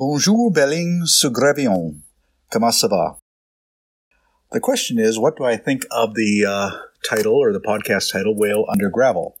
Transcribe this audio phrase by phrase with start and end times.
[0.00, 1.96] Bonjour, Belling Sugravion.
[2.52, 3.18] Comment ça va?
[4.52, 6.70] The question is, what do I think of the uh,
[7.04, 9.36] title or the podcast title, Whale Under Gravel?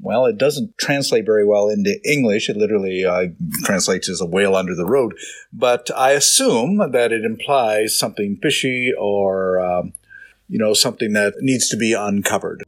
[0.00, 2.48] Well, it doesn't translate very well into English.
[2.48, 3.26] It literally uh,
[3.62, 5.14] translates as a whale under the road.
[5.52, 9.92] But I assume that it implies something fishy or, um,
[10.48, 12.64] you know, something that needs to be uncovered.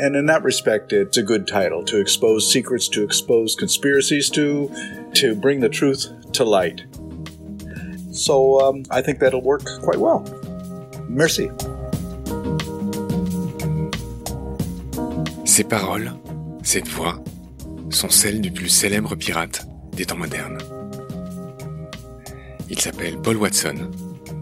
[0.00, 4.70] And in that respect, it's a good title to expose secrets, to expose conspiracies, to,
[5.16, 6.86] to bring the truth to light.
[8.10, 10.24] So um, I think that'll work quite well.
[11.06, 11.50] Merci.
[15.44, 16.12] Ces paroles,
[16.62, 17.22] cette voix,
[17.90, 20.62] sont celles du plus célèbre pirate des temps modernes.
[22.70, 23.90] Il s'appelle Paul Watson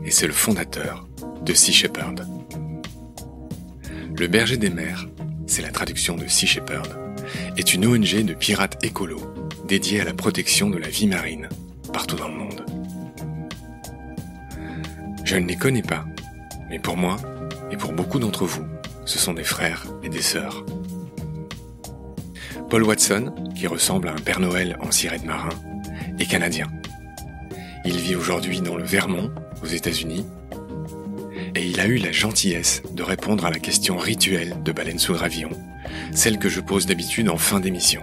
[0.05, 1.09] et c'est le fondateur
[1.43, 2.25] de Sea Shepherd.
[4.17, 5.07] Le berger des mers,
[5.49, 6.97] c'est la traduction de Sea Shepherd,
[7.57, 9.35] est une ONG de pirates écolos
[9.67, 11.49] dédiée à la protection de la vie marine
[11.93, 12.65] partout dans le monde.
[15.25, 16.05] Je ne les connais pas,
[16.71, 17.17] mais pour moi
[17.71, 18.65] et pour beaucoup d'entre vous,
[19.05, 20.65] ce sont des frères et des sœurs.
[22.71, 25.49] Paul Watson, qui ressemble à un Père Noël en ciré de marin,
[26.19, 26.67] est canadien.
[27.85, 29.31] Il vit aujourd'hui dans le Vermont,
[29.63, 30.27] aux États-Unis,
[31.59, 35.15] et il a eu la gentillesse de répondre à la question rituelle de Baleine sous
[35.15, 35.51] gravillon,
[36.13, 38.03] celle que je pose d'habitude en fin d'émission.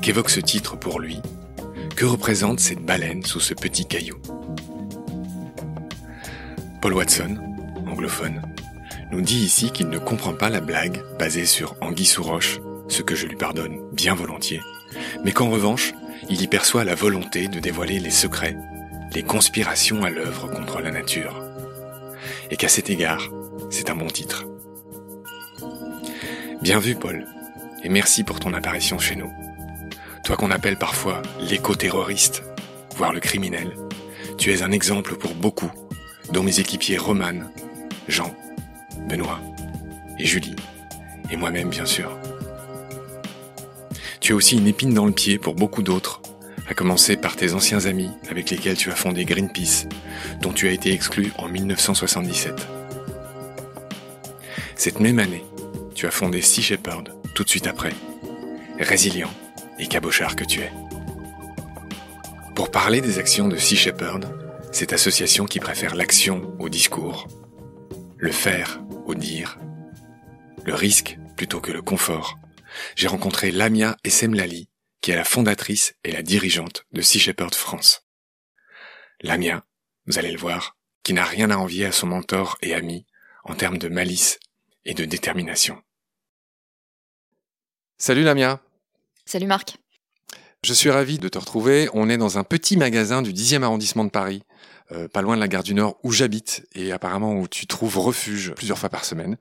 [0.00, 1.20] Qu'évoque ce titre pour lui?
[1.96, 4.16] Que représente cette baleine sous ce petit caillou?
[6.80, 7.36] Paul Watson,
[7.88, 8.42] anglophone,
[9.10, 13.02] nous dit ici qu'il ne comprend pas la blague basée sur Anguille sous roche ce
[13.02, 14.60] que je lui pardonne bien volontiers,
[15.24, 15.94] mais qu'en revanche,
[16.30, 18.56] il y perçoit la volonté de dévoiler les secrets,
[19.12, 21.47] les conspirations à l'œuvre contre la nature.
[22.50, 23.30] Et qu'à cet égard,
[23.70, 24.46] c'est un bon titre.
[26.62, 27.26] Bien vu, Paul,
[27.84, 29.32] et merci pour ton apparition chez nous.
[30.24, 32.42] Toi qu'on appelle parfois l'éco-terroriste,
[32.96, 33.74] voire le criminel,
[34.36, 35.70] tu es un exemple pour beaucoup,
[36.32, 37.50] dont mes équipiers Roman,
[38.08, 38.34] Jean,
[39.08, 39.40] Benoît
[40.18, 40.56] et Julie,
[41.30, 42.18] et moi-même bien sûr.
[44.20, 46.20] Tu es aussi une épine dans le pied pour beaucoup d'autres,
[46.68, 49.86] à commencer par tes anciens amis avec lesquels tu as fondé Greenpeace,
[50.42, 52.54] dont tu as été exclu en 1977.
[54.76, 55.44] Cette même année,
[55.94, 57.92] tu as fondé Sea Shepherd tout de suite après,
[58.78, 59.32] résilient
[59.78, 60.70] et cabochard que tu es.
[62.54, 64.26] Pour parler des actions de Sea Shepherd,
[64.72, 67.28] cette association qui préfère l'action au discours,
[68.16, 69.58] le faire au dire,
[70.64, 72.38] le risque plutôt que le confort,
[72.94, 74.68] j'ai rencontré Lamia Essemlali,
[75.00, 78.04] qui est la fondatrice et la dirigeante de Sea Shepherd France.
[79.20, 79.64] Lamia,
[80.06, 83.06] vous allez le voir, qui n'a rien à envier à son mentor et ami
[83.44, 84.38] en termes de malice
[84.84, 85.82] et de détermination.
[87.98, 88.60] Salut Lamia.
[89.24, 89.76] Salut Marc.
[90.64, 91.88] Je suis ravi de te retrouver.
[91.92, 94.42] On est dans un petit magasin du 10e arrondissement de Paris,
[94.90, 97.98] euh, pas loin de la gare du Nord où j'habite et apparemment où tu trouves
[97.98, 99.36] refuge plusieurs fois par semaine,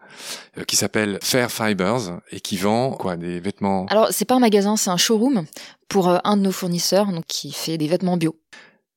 [0.58, 3.86] euh, qui s'appelle Fair Fibers et qui vend quoi des vêtements.
[3.90, 5.46] Alors c'est pas un magasin, c'est un showroom
[5.88, 8.36] pour euh, un de nos fournisseurs, donc qui fait des vêtements bio.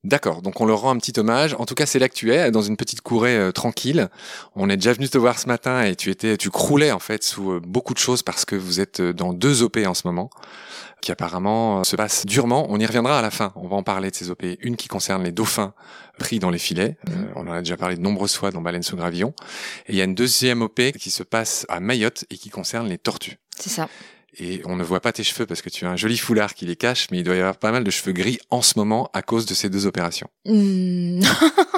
[0.02, 1.54] D'accord, donc on leur rend un petit hommage.
[1.58, 4.08] En tout cas, c'est là que tu es, dans une petite courée tranquille.
[4.56, 7.22] On est déjà venu te voir ce matin et tu étais, tu croulais en fait
[7.22, 10.30] sous beaucoup de choses parce que vous êtes dans deux OP en ce moment
[11.00, 12.66] qui apparemment se passe durement.
[12.68, 13.52] On y reviendra à la fin.
[13.56, 14.44] On va en parler de ces OP.
[14.60, 15.74] Une qui concerne les dauphins
[16.18, 16.96] pris dans les filets.
[17.08, 17.14] Mhm.
[17.14, 19.34] Euh, on en a déjà parlé de nombreuses fois dans Baleine sous gravillon.
[19.86, 22.88] Et il y a une deuxième OP qui se passe à Mayotte et qui concerne
[22.88, 23.38] les tortues.
[23.56, 23.88] C'est ça.
[24.38, 26.64] Et on ne voit pas tes cheveux parce que tu as un joli foulard qui
[26.64, 29.10] les cache, mais il doit y avoir pas mal de cheveux gris en ce moment
[29.12, 30.28] à cause de ces deux opérations.
[30.44, 31.20] Hmm.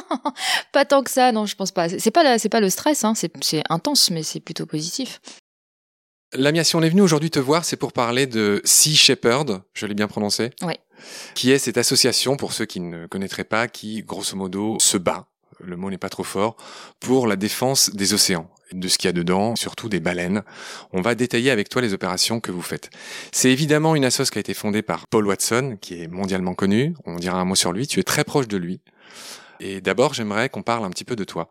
[0.72, 1.88] pas tant que ça, non, je pense pas.
[1.88, 3.15] C'est pas, c'est pas le stress, hein.
[3.15, 5.21] c'est intense, mais c'est plutôt positif.
[6.34, 9.87] Lamia, si on est venu aujourd'hui te voir, c'est pour parler de Sea Shepherd, je
[9.87, 10.50] l'ai bien prononcé.
[10.62, 10.75] Oui
[11.34, 15.26] qui est cette association, pour ceux qui ne connaîtraient pas, qui, grosso modo, se bat,
[15.60, 16.56] le mot n'est pas trop fort,
[17.00, 20.43] pour la défense des océans de ce qu'il y a dedans, surtout des baleines.
[20.93, 22.90] On va détailler avec toi les opérations que vous faites.
[23.31, 26.94] C'est évidemment une association qui a été fondée par Paul Watson, qui est mondialement connu.
[27.05, 27.87] On dira un mot sur lui.
[27.87, 28.81] Tu es très proche de lui.
[29.61, 31.50] Et d'abord, j'aimerais qu'on parle un petit peu de toi.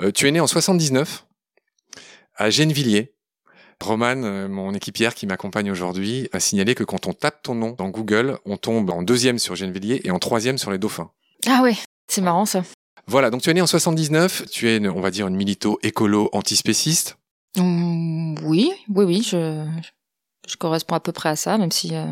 [0.00, 1.26] Euh, tu es né en 79
[2.34, 3.14] à Gennevilliers,
[3.82, 7.72] Roman, euh, mon équipière qui m'accompagne aujourd'hui, a signalé que quand on tape ton nom
[7.72, 11.10] dans Google, on tombe en deuxième sur Gennevilliers et en troisième sur les Dauphins.
[11.46, 11.76] Ah ouais,
[12.08, 12.62] c'est marrant ça.
[13.06, 16.28] Voilà, donc tu es né en 79, tu es, on va dire, une milito écolo
[16.32, 17.16] antispéciste.
[17.56, 19.64] Mmh, oui, oui, oui, je,
[20.46, 22.04] je corresponds à peu près à ça, même si euh,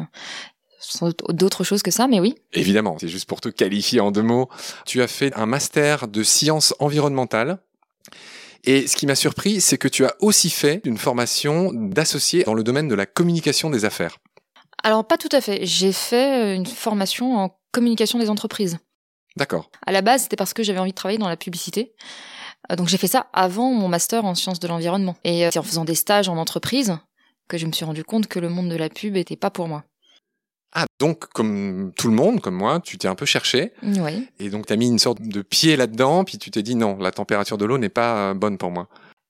[0.81, 2.37] ce sont d'autres choses que ça, mais oui.
[2.53, 4.49] Évidemment, c'est juste pour te qualifier en deux mots.
[4.87, 7.59] Tu as fait un master de sciences environnementales
[8.67, 12.55] et ce qui m'a surpris, c'est que tu as aussi fait une formation d'associé dans
[12.55, 14.19] le domaine de la communication des affaires.
[14.83, 15.65] Alors pas tout à fait.
[15.65, 18.79] J'ai fait une formation en communication des entreprises.
[19.37, 19.71] D'accord.
[19.87, 21.95] À la base, c'était parce que j'avais envie de travailler dans la publicité.
[22.71, 25.17] Euh, donc j'ai fait ça avant mon master en sciences de l'environnement.
[25.25, 26.97] Et euh, c'est en faisant des stages en entreprise
[27.49, 29.69] que je me suis rendu compte que le monde de la pub n'était pas pour
[29.69, 29.85] moi.
[30.78, 33.73] Ah, donc comme tout le monde, comme moi, tu t'es un peu cherché.
[33.82, 34.28] Oui.
[34.38, 36.99] Et donc tu as mis une sorte de pied là-dedans, puis tu t'es dit non,
[36.99, 38.87] la température de l'eau n'est pas euh, bonne pour moi.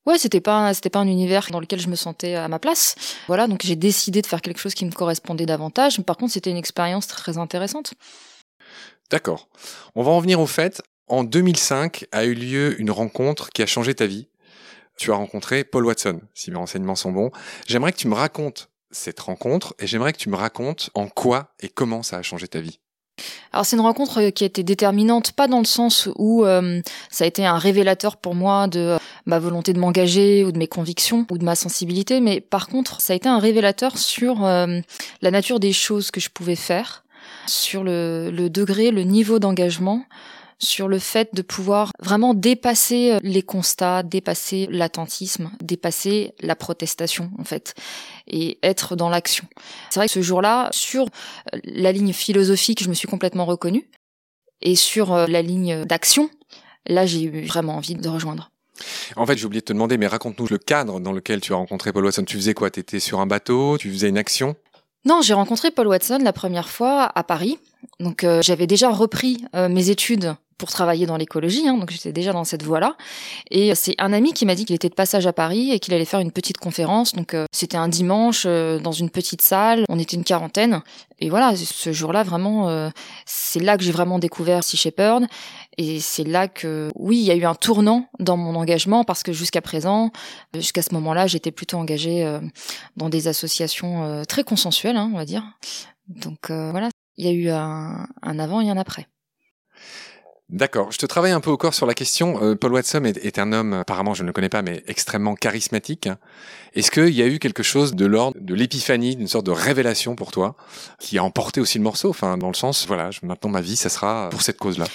[0.07, 2.97] Ouais, c'était pas c'était pas un univers dans lequel je me sentais à ma place.
[3.29, 5.99] Voilà, donc j'ai décidé de faire quelque chose qui me correspondait davantage.
[5.99, 7.95] Mais par contre, c'était une expérience très intéressante.
[9.13, 9.49] D'accord.
[9.95, 10.83] On va en venir au fait.
[11.07, 14.27] En 2005 a eu lieu une rencontre qui a changé ta vie.
[14.99, 17.31] Tu as rencontré Paul Watson, si mes renseignements sont bons.
[17.69, 21.53] J'aimerais que tu me racontes cette rencontre et j'aimerais que tu me racontes en quoi
[21.61, 22.81] et comment ça a changé ta vie.
[23.53, 26.81] Alors c'est une rencontre qui a été déterminante, pas dans le sens où euh,
[27.11, 30.59] ça a été un révélateur pour moi de euh, ma volonté de m'engager ou de
[30.59, 34.45] mes convictions ou de ma sensibilité, mais par contre ça a été un révélateur sur
[34.45, 34.81] euh,
[35.23, 37.05] la nature des choses que je pouvais faire,
[37.47, 40.05] sur le degré, le niveau d'engagement
[40.59, 47.31] sur le fait de pouvoir vraiment dépasser euh, les constats, dépasser l'attentisme, dépasser la protestation
[47.39, 47.75] en fait,
[48.27, 49.47] et être dans l'action.
[49.91, 51.03] C'est vrai que ce jour-là, sur
[51.55, 53.89] euh, la ligne philosophique, je me suis complètement reconnue,
[54.63, 56.31] et sur euh, la ligne d'action,
[56.87, 58.51] là j'ai eu vraiment envie de rejoindre.
[59.17, 61.57] En fait, j'ai oublié de te demander, mais raconte-nous le cadre dans lequel tu as
[61.57, 62.25] rencontré Paul Watson.
[62.25, 62.71] Tu faisais quoi?
[62.71, 63.79] Tu étais sur un bateau?
[63.79, 64.55] Tu faisais une action?
[65.07, 67.59] Non, j'ai rencontré Paul Watson la première fois à Paris.
[68.01, 72.45] Donc j'avais déjà repris mes études pour travailler dans l'écologie, hein, donc j'étais déjà dans
[72.45, 72.97] cette voie-là.
[73.51, 75.93] Et c'est un ami qui m'a dit qu'il était de passage à Paris et qu'il
[75.95, 77.13] allait faire une petite conférence.
[77.13, 80.83] Donc euh, c'était un dimanche euh, dans une petite salle, on était une quarantaine.
[81.19, 82.91] Et voilà, ce jour-là vraiment, euh,
[83.25, 85.27] c'est là que j'ai vraiment découvert Sea Shepherd.
[85.79, 89.23] Et c'est là que, oui, il y a eu un tournant dans mon engagement parce
[89.23, 90.11] que jusqu'à présent,
[90.55, 92.39] jusqu'à ce moment-là, j'étais plutôt engagée
[92.97, 95.45] dans des associations très consensuelles, hein, on va dire.
[96.09, 99.07] Donc voilà, il y a eu un avant et un après.
[100.49, 100.93] D'accord.
[100.93, 102.41] Je te travaille un peu au corps sur la question.
[102.41, 106.09] Euh, Paul Watson est, un homme, apparemment je ne le connais pas, mais extrêmement charismatique.
[106.75, 110.15] Est-ce qu'il y a eu quelque chose de l'ordre de l'épiphanie, d'une sorte de révélation
[110.15, 110.55] pour toi,
[111.01, 112.11] qui a emporté aussi le morceau?
[112.11, 114.87] Enfin, dans le sens, voilà, maintenant ma vie, ça sera pour cette cause-là.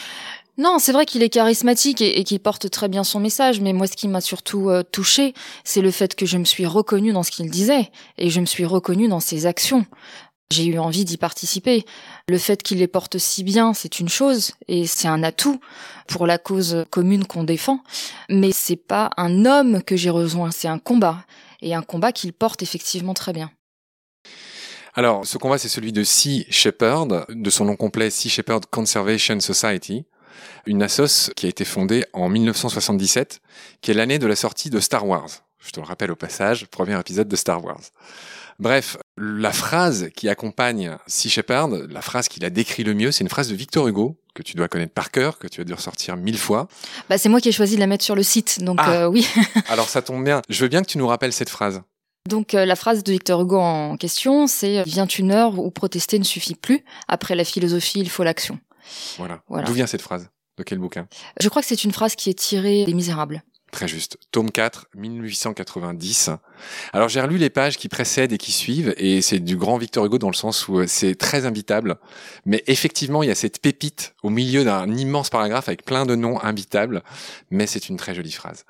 [0.58, 3.88] Non, c'est vrai qu'il est charismatique et, qu'il porte très bien son message, mais moi
[3.88, 5.34] ce qui m'a surtout euh, touché,
[5.64, 8.46] c'est le fait que je me suis reconnue dans ce qu'il disait et je me
[8.46, 9.86] suis reconnue dans ses actions.
[10.52, 11.86] J'ai eu envie d'y participer.
[12.28, 15.60] Le fait qu'il les porte si bien, c'est une chose et c'est un atout
[16.08, 17.82] pour la cause commune qu'on défend.
[18.30, 21.26] Mais c'est pas un homme que j'ai rejoint, c'est un combat
[21.62, 23.52] et un combat qu'il porte effectivement très bien.
[24.94, 29.40] Alors, ce combat, c'est celui de Sea Shepherd, de son nom complet Sea Shepherd Conservation
[29.40, 30.04] Society,
[30.66, 33.40] une assoce qui a été fondée en 1977,
[33.80, 35.30] qui est l'année de la sortie de Star Wars.
[35.60, 37.82] Je te le rappelle au passage, premier épisode de Star Wars.
[38.62, 43.24] Bref, la phrase qui accompagne Sea Shepherd, la phrase qui la décrit le mieux, c'est
[43.24, 45.74] une phrase de Victor Hugo que tu dois connaître par cœur, que tu as dû
[45.74, 46.68] ressortir mille fois.
[47.10, 48.92] Bah, c'est moi qui ai choisi de la mettre sur le site, donc ah.
[48.92, 49.28] euh, oui.
[49.68, 50.44] Alors ça tombe bien.
[50.48, 51.82] Je veux bien que tu nous rappelles cette phrase.
[52.30, 56.20] Donc euh, la phrase de Victor Hugo en question, c'est vient une heure où protester
[56.20, 56.86] ne suffit plus.
[57.08, 58.60] Après la philosophie, il faut l'action.
[59.18, 59.42] Voilà.
[59.48, 59.66] voilà.
[59.66, 60.30] D'où vient cette phrase?
[60.60, 61.08] De quel bouquin?
[61.40, 63.42] Je crois que c'est une phrase qui est tirée des Misérables.
[63.72, 64.18] Très juste.
[64.32, 66.32] Tome 4, 1890.
[66.92, 70.06] Alors j'ai relu les pages qui précèdent et qui suivent, et c'est du grand Victor
[70.06, 71.96] Hugo dans le sens où euh, c'est très imbitable.
[72.46, 76.16] Mais effectivement, il y a cette pépite au milieu d'un immense paragraphe avec plein de
[76.16, 77.02] noms imbitables,
[77.50, 78.66] mais c'est une très jolie phrase.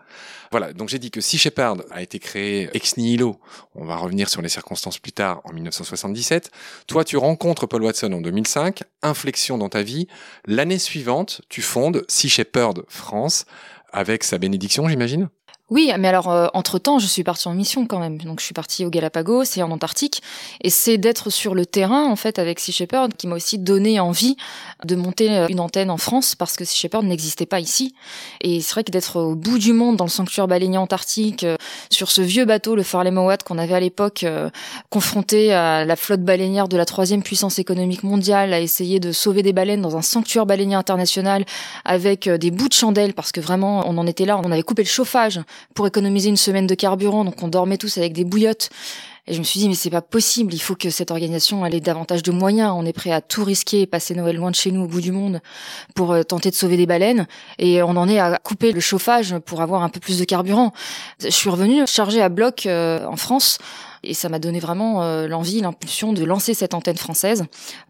[0.52, 3.40] Voilà, donc j'ai dit que Sea Shepherd a été créé ex nihilo,
[3.74, 6.52] on va revenir sur les circonstances plus tard, en 1977.
[6.88, 10.08] Toi, tu rencontres Paul Watson en 2005, inflexion dans ta vie.
[10.46, 13.46] L'année suivante, tu fondes Sea Shepherd France,
[13.92, 15.30] avec sa bénédiction, j'imagine?
[15.72, 18.18] Oui, mais alors euh, entre temps, je suis partie en mission quand même.
[18.18, 20.22] Donc je suis partie au Galapagos et en Antarctique,
[20.62, 23.98] et c'est d'être sur le terrain en fait avec Sea Shepherd qui m'a aussi donné
[24.02, 24.36] envie
[24.84, 27.96] de monter euh, une antenne en France parce que Sea Shepherd n'existait pas ici.
[28.42, 31.56] Et c'est vrai que d'être au bout du monde dans le sanctuaire baleinier antarctique, euh,
[31.90, 34.26] sur ce vieux bateau, le Farley Mowat qu'on avait à l'époque,
[34.90, 39.42] confronté à la flotte baleinière de la troisième puissance économique mondiale, à essayer de sauver
[39.42, 41.46] des baleines dans un sanctuaire baleinier international
[41.86, 44.84] avec des bouts de chandelle parce que vraiment on en était là, on avait coupé
[44.84, 45.40] le chauffage
[45.74, 48.70] pour économiser une semaine de carburant, donc on dormait tous avec des bouillottes.
[49.28, 51.80] Et je me suis dit, mais c'est pas possible, il faut que cette organisation ait
[51.80, 52.74] davantage de moyens.
[52.76, 55.12] On est prêt à tout risquer, passer Noël loin de chez nous, au bout du
[55.12, 55.42] monde,
[55.94, 57.28] pour euh, tenter de sauver des baleines.
[57.60, 60.74] Et on en est à couper le chauffage pour avoir un peu plus de carburant.
[61.20, 63.60] Je suis revenue chargée à bloc euh, en France
[64.04, 67.46] Et ça m'a donné vraiment euh, l'envie, l'impulsion de lancer cette antenne française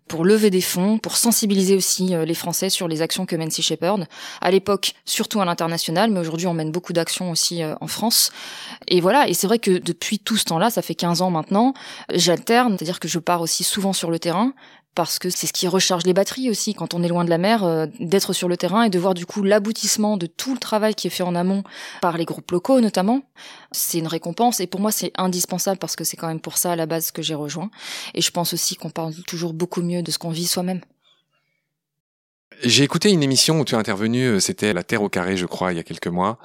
[0.09, 3.49] pour lever des fonds, pour sensibiliser aussi euh, les Français sur les actions que mène
[3.49, 4.07] Sea Shepherd.
[4.41, 8.31] À l'époque, surtout à l'international, mais aujourd'hui on mène beaucoup d'actions aussi euh, en France.
[8.89, 11.73] Et voilà, et c'est vrai que depuis tout ce temps-là, ça fait 15 ans maintenant,
[12.13, 14.53] j'alterne, c'est-à-dire que je pars aussi souvent sur le terrain,
[14.95, 17.37] parce que c'est ce qui recharge les batteries aussi quand on est loin de la
[17.37, 20.59] mer, euh, d'être sur le terrain et de voir du coup l'aboutissement de tout le
[20.59, 21.63] travail qui est fait en amont
[22.01, 23.23] par les groupes locaux notamment.
[23.71, 26.73] C'est une récompense et pour moi c'est indispensable parce que c'est quand même pour ça
[26.73, 27.71] à la base que j'ai rejoint.
[28.13, 30.81] Et je pense aussi qu'on parle toujours beaucoup mieux de ce qu'on vit soi-même.
[32.63, 35.47] J'ai écouté une émission où tu es intervenu, euh, c'était La Terre au carré, je
[35.47, 36.37] crois, il y a quelques mois.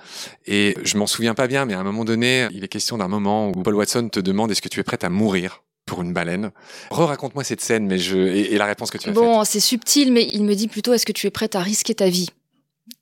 [0.46, 3.08] Et je m'en souviens pas bien, mais à un moment donné, il est question d'un
[3.08, 5.62] moment où Paul Watson te demande est-ce que tu es prête à mourir?
[5.86, 6.50] Pour une baleine.
[6.90, 10.28] Re-raconte-moi cette scène mais je, et, la réponse que tu as Bon, c'est subtil, mais
[10.32, 12.28] il me dit plutôt est-ce que tu es prête à risquer ta vie?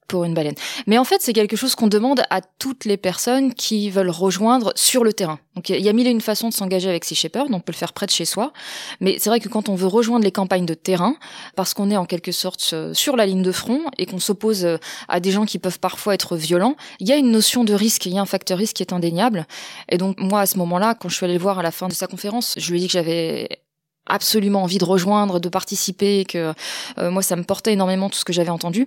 [0.08, 0.54] Pour une baleine.
[0.86, 4.72] Mais en fait, c'est quelque chose qu'on demande à toutes les personnes qui veulent rejoindre
[4.76, 5.38] sur le terrain.
[5.54, 7.72] Donc il y a mille et une façons de s'engager avec Sea Shepherd, on peut
[7.72, 8.52] le faire près de chez soi.
[9.00, 11.16] Mais c'est vrai que quand on veut rejoindre les campagnes de terrain,
[11.54, 14.64] parce qu'on est en quelque sorte euh, sur la ligne de front et qu'on s'oppose
[14.64, 17.74] euh, à des gens qui peuvent parfois être violents, il y a une notion de
[17.74, 19.46] risque, il y a un facteur risque qui est indéniable.
[19.88, 21.88] Et donc moi, à ce moment-là, quand je suis allée le voir à la fin
[21.88, 23.63] de sa conférence, je lui ai dit que j'avais
[24.06, 26.52] absolument envie de rejoindre, de participer, que
[26.98, 28.86] euh, moi ça me portait énormément tout ce que j'avais entendu.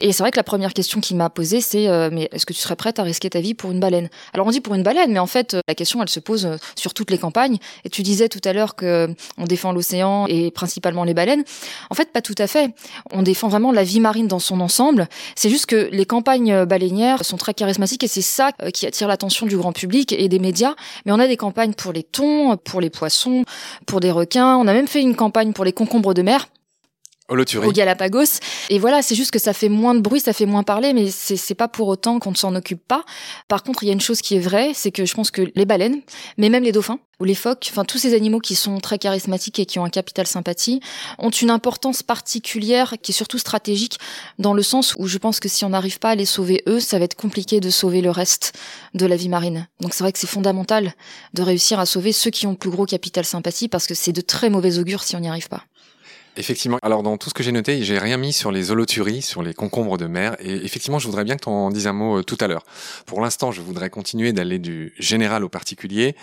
[0.00, 2.52] Et c'est vrai que la première question qu'il m'a posée c'est euh, mais est-ce que
[2.52, 4.08] tu serais prête à risquer ta vie pour une baleine?
[4.32, 6.48] Alors on dit pour une baleine, mais en fait euh, la question elle se pose
[6.76, 7.58] sur toutes les campagnes.
[7.84, 11.44] Et tu disais tout à l'heure que on défend l'océan et principalement les baleines.
[11.90, 12.74] En fait pas tout à fait.
[13.12, 15.08] On défend vraiment la vie marine dans son ensemble.
[15.34, 19.46] C'est juste que les campagnes baleinières sont très charismatiques et c'est ça qui attire l'attention
[19.46, 20.74] du grand public et des médias.
[21.06, 23.44] Mais on a des campagnes pour les thons, pour les poissons,
[23.86, 26.48] pour des requins on a même fait une campagne pour les concombres de mer.
[27.68, 28.40] Au Galapagos.
[28.68, 31.10] Et voilà, c'est juste que ça fait moins de bruit, ça fait moins parler, mais
[31.10, 33.02] c'est pas pour autant qu'on ne s'en occupe pas.
[33.48, 35.50] Par contre, il y a une chose qui est vraie, c'est que je pense que
[35.54, 36.02] les baleines,
[36.36, 39.58] mais même les dauphins ou les phoques, enfin tous ces animaux qui sont très charismatiques
[39.58, 40.80] et qui ont un capital sympathie,
[41.18, 43.98] ont une importance particulière qui est surtout stratégique
[44.38, 46.80] dans le sens où je pense que si on n'arrive pas à les sauver eux,
[46.80, 48.52] ça va être compliqué de sauver le reste
[48.92, 49.66] de la vie marine.
[49.80, 50.92] Donc c'est vrai que c'est fondamental
[51.32, 54.12] de réussir à sauver ceux qui ont le plus gros capital sympathie parce que c'est
[54.12, 55.64] de très mauvais augure si on n'y arrive pas.
[56.36, 56.78] Effectivement.
[56.82, 59.54] Alors dans tout ce que j'ai noté, j'ai rien mis sur les holoturies, sur les
[59.54, 60.36] concombres de mer.
[60.40, 62.64] Et effectivement, je voudrais bien que tu en dises un mot euh, tout à l'heure.
[63.06, 66.16] Pour l'instant, je voudrais continuer d'aller du général au particulier.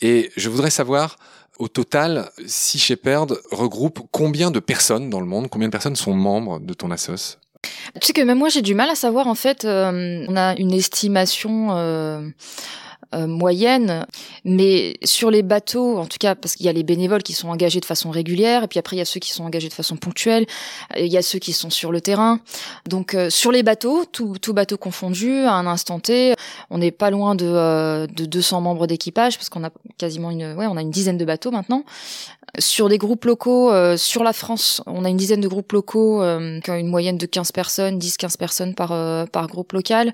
[0.00, 1.16] Et je voudrais savoir,
[1.58, 6.14] au total, si Shepherd regroupe combien de personnes dans le monde, combien de personnes sont
[6.14, 7.38] membres de ton assos?
[8.00, 9.26] Tu sais que même moi, j'ai du mal à savoir.
[9.26, 11.76] En fait, euh, on a une estimation.
[11.76, 12.28] Euh
[13.12, 14.06] euh, moyenne.
[14.44, 17.48] Mais sur les bateaux, en tout cas, parce qu'il y a les bénévoles qui sont
[17.48, 19.74] engagés de façon régulière, et puis après il y a ceux qui sont engagés de
[19.74, 20.46] façon ponctuelle,
[20.96, 22.38] il y a ceux qui sont sur le terrain.
[22.88, 26.36] Donc euh, sur les bateaux, tout, tout bateau confondu, à un instant T,
[26.70, 30.54] on n'est pas loin de, euh, de 200 membres d'équipage, parce qu'on a quasiment une,
[30.54, 31.82] ouais, on a une dizaine de bateaux maintenant.
[32.58, 36.20] Sur des groupes locaux, sur la France, on a une dizaine de groupes locaux
[36.64, 38.88] qui ont une moyenne de 15 personnes, 10-15 personnes par,
[39.28, 40.12] par groupe local,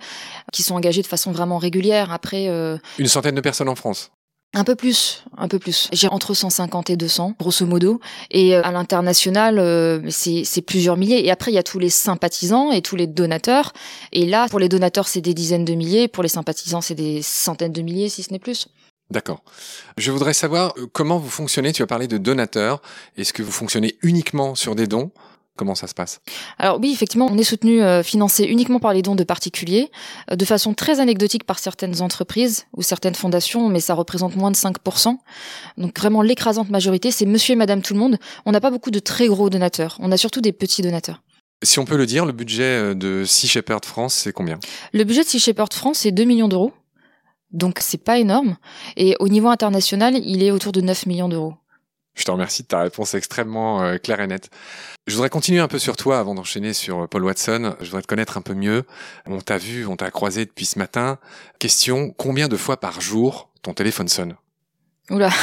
[0.52, 2.12] qui sont engagés de façon vraiment régulière.
[2.12, 2.50] Après,
[2.98, 4.10] une centaine de personnes en France
[4.56, 5.88] un peu plus, un peu plus.
[5.92, 8.00] J'ai entre 150 et 200, grosso modo.
[8.30, 11.26] Et euh, à l'international, euh, c'est plusieurs milliers.
[11.26, 13.74] Et après, il y a tous les sympathisants et tous les donateurs.
[14.12, 16.08] Et là, pour les donateurs, c'est des dizaines de milliers.
[16.08, 18.68] Pour les sympathisants, c'est des centaines de milliers, si ce n'est plus.
[19.10, 19.42] D'accord.
[19.98, 21.72] Je voudrais savoir euh, comment vous fonctionnez?
[21.72, 22.80] Tu as parlé de donateurs.
[23.18, 25.10] Est-ce que vous fonctionnez uniquement sur des dons?
[25.56, 26.20] Comment ça se passe?
[26.58, 29.90] Alors oui, effectivement, on est soutenu, euh, financé uniquement par les dons de particuliers,
[30.30, 34.50] euh, de façon très anecdotique par certaines entreprises ou certaines fondations, mais ça représente moins
[34.50, 35.16] de 5%.
[35.78, 38.18] Donc vraiment l'écrasante majorité, c'est monsieur et madame tout le monde.
[38.44, 41.22] On n'a pas beaucoup de très gros donateurs, on a surtout des petits donateurs.
[41.62, 44.58] Si on peut le dire, le budget euh, de Sea Shepherd France, c'est combien?
[44.92, 46.72] Le budget de Sea Shepherd France, c'est 2 millions d'euros.
[47.50, 48.56] Donc c'est pas énorme.
[48.96, 51.54] Et au niveau international, il est autour de 9 millions d'euros.
[52.16, 54.50] Je te remercie de ta réponse extrêmement euh, claire et nette.
[55.06, 57.76] Je voudrais continuer un peu sur toi avant d'enchaîner sur euh, Paul Watson.
[57.80, 58.84] Je voudrais te connaître un peu mieux.
[59.26, 61.18] On t'a vu, on t'a croisé depuis ce matin.
[61.58, 64.34] Question, combien de fois par jour ton téléphone sonne?
[65.10, 65.30] Oula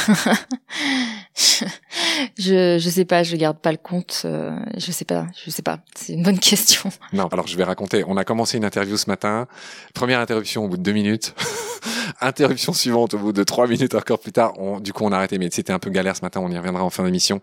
[2.38, 4.22] je je sais pas, je garde pas le compte.
[4.24, 5.78] Euh, je sais pas, je sais pas.
[5.94, 6.90] C'est une bonne question.
[7.12, 8.04] Non, alors je vais raconter.
[8.06, 9.46] On a commencé une interview ce matin.
[9.94, 11.34] Première interruption au bout de deux minutes.
[12.26, 14.52] interruption suivante au bout de trois minutes encore plus tard.
[14.58, 15.38] On, du coup, on a arrêté.
[15.38, 16.40] Mais c'était un peu galère ce matin.
[16.42, 17.40] On y reviendra en fin d'émission.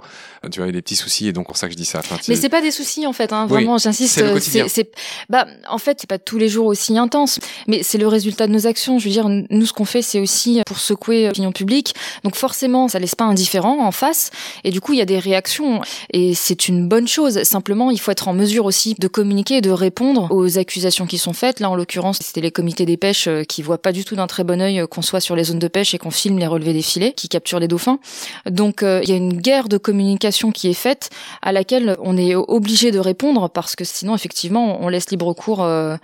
[0.51, 2.00] Tu avais des petits soucis et donc pour ça que je dis ça.
[2.00, 3.33] Enfin, mais c'est pas des soucis en fait.
[3.33, 4.23] Hein, vraiment, j'insiste.
[4.39, 4.91] C'est c'est
[5.29, 8.51] bah en fait c'est pas tous les jours aussi intense, mais c'est le résultat de
[8.51, 9.00] nos actions.
[9.00, 11.93] Je veux dire, nous ce qu'on fait, c'est aussi pour secouer l'opinion publique.
[12.23, 14.31] Donc forcément, ça laisse pas indifférent en face.
[14.63, 15.81] Et du coup, il y a des réactions.
[16.11, 17.43] Et c'est une bonne chose.
[17.43, 21.17] Simplement, il faut être en mesure aussi de communiquer et de répondre aux accusations qui
[21.17, 21.59] sont faites.
[21.59, 24.27] Là, en l'occurrence, c'était les comités des pêches euh, qui voient pas du tout d'un
[24.27, 26.48] très bon œil œil qu'on soit sur les zones de pêche et qu'on filme les
[26.48, 28.00] relevés des filets qui capturent les dauphins.
[28.50, 31.10] Donc il y a une guerre de communication qui est faite
[31.42, 35.63] à laquelle on est obligé de répondre parce que sinon effectivement on laisse libre cours
[35.63, 36.00] à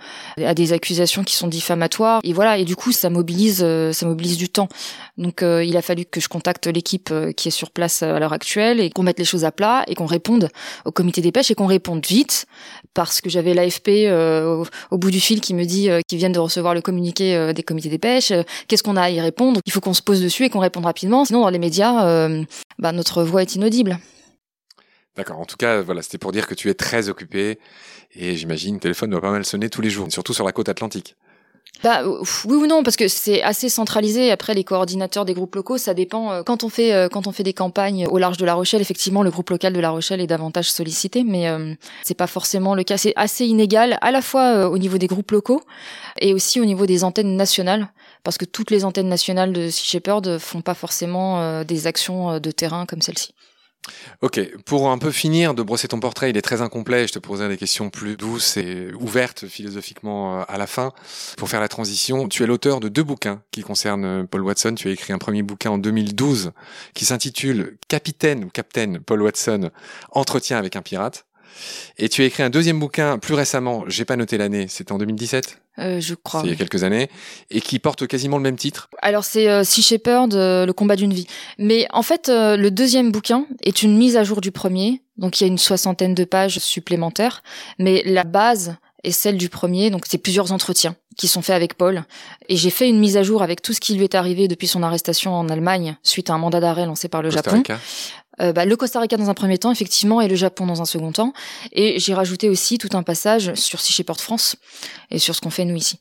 [0.54, 4.48] des accusations qui sont diffamatoires et voilà et du coup ça mobilise ça mobilise du
[4.48, 4.68] temps.
[5.16, 8.80] Donc il a fallu que je contacte l'équipe qui est sur place à l'heure actuelle
[8.80, 10.48] et qu'on mette les choses à plat et qu'on réponde
[10.84, 12.46] au comité des pêches et qu'on réponde vite
[12.94, 16.32] parce que j'avais l'AFP euh, au, bout du fil qui me dit euh, qu'ils viennent
[16.32, 18.32] de recevoir le communiqué euh, des comités des pêches.
[18.66, 20.84] Qu'est-ce qu'on a à y répondre Il faut qu'on se pose dessus et qu'on réponde
[20.84, 21.24] rapidement.
[21.24, 22.28] Sinon, dans les médias,
[22.78, 23.98] bah, notre voix est inaudible.
[25.16, 25.40] D'accord.
[25.40, 27.58] En tout cas, voilà, c'était pour dire que tu es très occupé
[28.14, 30.68] et j'imagine le téléphone doit pas mal sonner tous les jours, surtout sur la côte
[30.68, 31.16] atlantique.
[31.84, 34.32] Bah oui ou non parce que c'est assez centralisé.
[34.32, 36.32] Après les coordinateurs des groupes locaux, ça dépend.
[36.32, 38.80] Euh, quand on fait euh, quand on fait des campagnes au large de La Rochelle,
[38.80, 42.74] effectivement le groupe local de La Rochelle est davantage sollicité, mais euh, c'est pas forcément
[42.74, 42.96] le cas.
[42.96, 45.62] C'est assez inégal à la fois au niveau des groupes locaux
[46.20, 47.88] et aussi au niveau des antennes nationales,
[48.24, 52.50] parce que toutes les antennes nationales de Sea Shepherd font pas forcément des actions de
[52.50, 53.32] terrain comme celle-ci.
[54.22, 57.18] Ok, pour un peu finir de brosser ton portrait, il est très incomplet, je te
[57.18, 60.92] poserai des questions plus douces et ouvertes philosophiquement euh, à la fin.
[61.36, 64.74] Pour faire la transition, tu es l'auteur de deux bouquins qui concernent euh, Paul Watson.
[64.74, 66.52] Tu as écrit un premier bouquin en 2012
[66.94, 69.70] qui s'intitule Capitaine ou Captain Paul Watson,
[70.10, 71.24] Entretien avec un pirate.
[71.98, 74.98] Et tu as écrit un deuxième bouquin plus récemment, j'ai pas noté l'année, c'était en
[74.98, 76.42] 2017 euh, je crois.
[76.44, 77.08] Il y a quelques années,
[77.50, 78.90] et qui porte quasiment le même titre.
[79.00, 81.26] Alors c'est euh, Sea Shepherd, euh, le combat d'une vie.
[81.58, 85.40] Mais en fait, euh, le deuxième bouquin est une mise à jour du premier, donc
[85.40, 87.42] il y a une soixantaine de pages supplémentaires,
[87.78, 91.74] mais la base est celle du premier, donc c'est plusieurs entretiens qui sont faits avec
[91.74, 92.04] Paul.
[92.48, 94.68] Et j'ai fait une mise à jour avec tout ce qui lui est arrivé depuis
[94.68, 97.62] son arrestation en Allemagne suite à un mandat d'arrêt lancé par le Japon.
[98.40, 100.84] Euh, bah, le Costa Rica dans un premier temps, effectivement, et le Japon dans un
[100.84, 101.32] second temps.
[101.72, 104.56] Et j'ai rajouté aussi tout un passage sur Sea Shepherd France
[105.10, 105.98] et sur ce qu'on fait nous ici.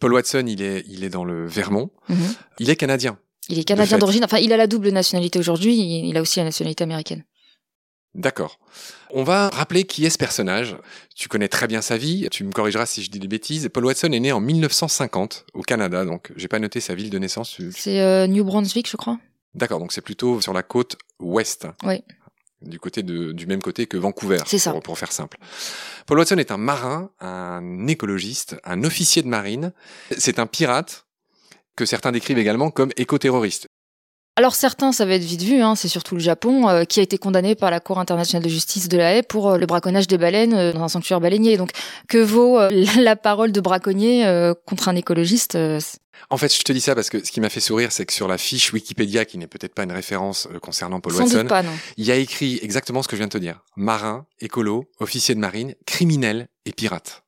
[0.00, 1.90] Paul Watson, il est, il est dans le Vermont.
[2.10, 2.34] Mhm.
[2.58, 3.18] Il est canadien.
[3.48, 4.22] Il est canadien d'origine.
[4.22, 6.06] Enfin, il a la double nationalité aujourd'hui.
[6.06, 7.24] Il a aussi la nationalité américaine.
[8.14, 8.58] D'accord.
[9.10, 10.76] On va rappeler qui est ce personnage.
[11.14, 13.68] Tu connais très bien sa vie, tu me corrigeras si je dis des bêtises.
[13.72, 17.18] Paul Watson est né en 1950 au Canada, donc j'ai pas noté sa ville de
[17.18, 17.58] naissance.
[17.72, 19.18] C'est euh, New Brunswick, je crois.
[19.54, 21.66] D'accord, donc c'est plutôt sur la côte ouest.
[21.84, 22.02] Oui.
[22.60, 24.38] Du côté de, du même côté que Vancouver.
[24.46, 24.72] C'est ça.
[24.72, 25.38] Pour, faire simple.
[26.06, 29.72] Paul Watson est un marin, un écologiste, un officier de marine.
[30.16, 31.06] C'est un pirate
[31.76, 33.67] que certains décrivent également comme éco-terroriste.
[34.38, 37.02] Alors certains, ça va être vite vu, hein, c'est surtout le Japon euh, qui a
[37.02, 40.06] été condamné par la Cour internationale de justice de la Haye pour euh, le braconnage
[40.06, 41.56] des baleines euh, dans un sanctuaire baleinier.
[41.56, 41.70] Donc
[42.06, 42.56] que vaut
[43.00, 44.24] la parole de braconnier
[44.64, 45.58] contre un écologiste
[46.30, 48.12] en fait, je te dis ça parce que ce qui m'a fait sourire, c'est que
[48.12, 51.46] sur la fiche Wikipédia, qui n'est peut-être pas une référence concernant Paul Watson,
[51.96, 53.60] il y a écrit exactement ce que je viens de te dire.
[53.76, 57.22] Marin, écolo, officier de marine, criminel et pirate.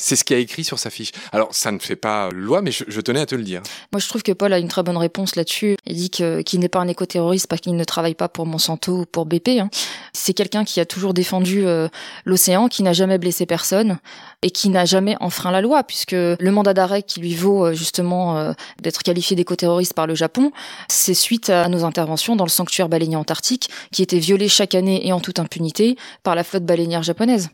[0.00, 1.12] C'est ce qui a écrit sur sa fiche.
[1.30, 3.60] Alors, ça ne fait pas loi, mais je, tenais à te le dire.
[3.92, 5.76] Moi, je trouve que Paul a une très bonne réponse là-dessus.
[5.84, 9.04] Il dit qu'il n'est pas un éco-terroriste parce qu'il ne travaille pas pour Monsanto ou
[9.04, 9.60] pour BP.
[9.60, 9.68] Hein.
[10.14, 11.88] C'est quelqu'un qui a toujours défendu euh,
[12.24, 13.98] l'océan, qui n'a jamais blessé personne
[14.40, 17.74] et qui n'a jamais enfreint la loi, puisque le mandat d'arrêt qui lui vaut euh,
[17.74, 20.50] justement euh, d'être qualifié d'éco-terroriste par le Japon,
[20.88, 25.06] c'est suite à nos interventions dans le sanctuaire baleinier antarctique, qui était violé chaque année
[25.06, 27.50] et en toute impunité par la flotte baleinière japonaise.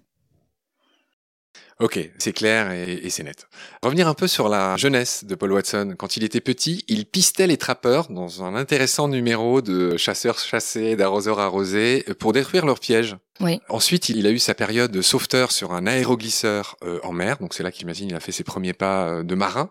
[1.78, 3.48] Ok, c'est clair et, c'est net.
[3.82, 5.94] Revenir un peu sur la jeunesse de Paul Watson.
[5.98, 10.96] Quand il était petit, il pistait les trappeurs dans un intéressant numéro de chasseurs chassés,
[10.96, 13.16] d'arroseurs arrosés pour détruire leurs pièges.
[13.40, 13.60] Oui.
[13.68, 17.36] Ensuite, il a eu sa période de sauveteur sur un aéroglisseur euh, en mer.
[17.40, 19.70] Donc c'est là qu'imagine il a fait ses premiers pas euh, de marin.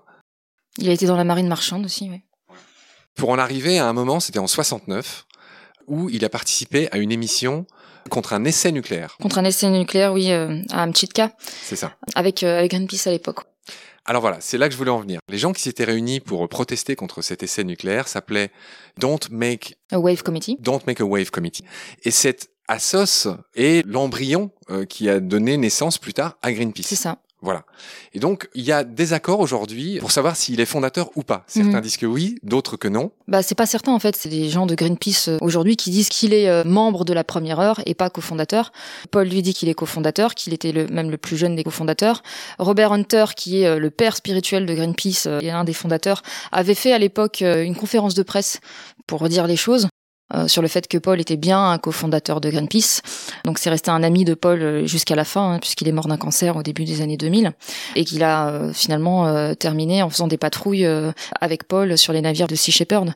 [0.78, 2.22] Il a été dans la marine marchande aussi, oui.
[3.16, 5.26] Pour en arriver à un moment, c'était en 69,
[5.88, 7.66] où il a participé à une émission
[8.10, 9.18] Contre un essai nucléaire.
[9.22, 11.32] Contre un essai nucléaire, oui, euh, à Amchitka.
[11.40, 11.96] C'est ça.
[12.16, 13.42] Avec, euh, avec Greenpeace à l'époque.
[14.06, 15.20] Alors voilà, c'est là que je voulais en venir.
[15.30, 18.52] Les gens qui s'étaient réunis pour protester contre cet essai nucléaire s'appelaient
[19.00, 20.58] Don't Make a Wave Committee.
[20.60, 21.64] Don't Make a Wave Committee.
[22.04, 26.86] Et cette Assos est l'embryon euh, qui a donné naissance plus tard à Greenpeace.
[26.86, 27.18] C'est ça.
[27.42, 27.64] Voilà.
[28.14, 31.44] Et donc, il y a des accords aujourd'hui pour savoir s'il est fondateur ou pas.
[31.48, 31.82] Certains mhm.
[31.82, 33.12] disent que oui, d'autres que non.
[33.28, 34.16] Bah, c'est pas certain, en fait.
[34.16, 37.24] C'est des gens de Greenpeace euh, aujourd'hui qui disent qu'il est euh, membre de la
[37.24, 38.72] première heure et pas cofondateur.
[39.12, 42.24] Paul lui dit qu'il est cofondateur, qu'il était le, même le plus jeune des cofondateurs.
[42.58, 46.74] Robert Hunter, qui est euh, le père spirituel de Greenpeace et un des fondateurs, avait
[46.74, 48.60] fait à l'époque une conférence de presse
[49.08, 49.88] pour redire les choses.
[50.34, 53.02] Euh, sur le fait que Paul était bien un cofondateur de Greenpeace.
[53.44, 56.08] Donc c'est resté un ami de Paul euh, jusqu'à la fin, hein, puisqu'il est mort
[56.08, 57.52] d'un cancer au début des années 2000,
[57.96, 60.88] et qu'il a euh, finalement terminé en faisant des patrouilles
[61.40, 63.14] avec Paul sur les navires de Sea Shepherd.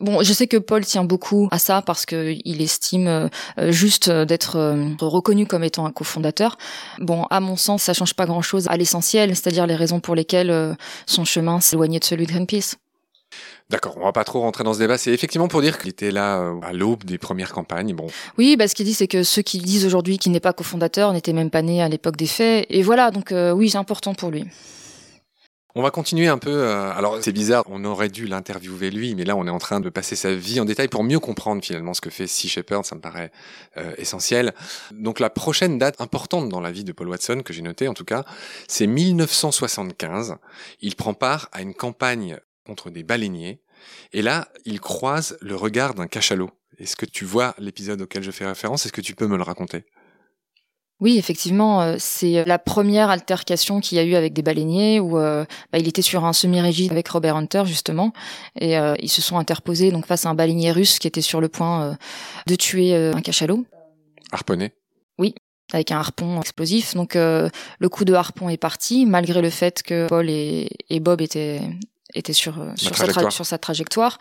[0.00, 3.28] Bon, je sais que Paul tient beaucoup à ça parce que il estime euh,
[3.70, 6.56] juste d'être reconnu comme étant un cofondateur.
[6.98, 10.76] Bon, à mon sens, ça change pas grand-chose à l'essentiel, c'est-à-dire les raisons pour lesquelles
[11.06, 12.76] son chemin s'éloignait de celui de Greenpeace.
[13.70, 14.98] D'accord, on va pas trop rentrer dans ce débat.
[14.98, 17.94] C'est effectivement pour dire qu'il était là à l'aube des premières campagnes.
[17.94, 18.06] Bon.
[18.38, 21.12] Oui, bah, ce qu'il dit, c'est que ceux qui disent aujourd'hui qu'il n'est pas cofondateur
[21.12, 22.66] n'étaient même pas nés à l'époque des faits.
[22.68, 24.44] Et voilà, donc oui, c'est important pour lui.
[25.74, 26.50] On va continuer un peu.
[26.50, 29.80] Euh, alors c'est bizarre, on aurait dû l'interviewer lui, mais là on est en train
[29.80, 32.84] de passer sa vie en détail pour mieux comprendre finalement ce que fait Sea Shepherd.
[32.84, 33.32] Ça me paraît
[33.78, 34.52] euh, essentiel.
[34.90, 37.94] Donc la prochaine date importante dans la vie de Paul Watson que j'ai noté en
[37.94, 38.24] tout cas,
[38.68, 40.36] c'est 1975.
[40.82, 43.60] Il prend part à une campagne contre des baleiniers
[44.12, 46.50] et là il croise le regard d'un cachalot.
[46.78, 48.86] Est-ce que tu vois l'épisode auquel je fais référence?
[48.86, 49.84] Est-ce que tu peux me le raconter?
[51.02, 55.18] Oui, effectivement, euh, c'est la première altercation qu'il y a eu avec des baleiniers où
[55.18, 58.12] euh, bah, il était sur un semi-rigide avec Robert Hunter justement
[58.54, 61.40] et euh, ils se sont interposés donc face à un baleinier russe qui était sur
[61.40, 61.96] le point
[62.46, 63.66] de tuer un cachalot.
[64.30, 64.74] Harponné.
[65.18, 65.34] Oui,
[65.72, 66.94] avec un harpon explosif.
[66.94, 67.50] Donc le
[67.90, 70.70] coup de harpon est parti malgré le fait que Paul et
[71.00, 71.62] Bob étaient
[72.14, 74.18] était sur euh, sur sa, sur sa, trajectoire.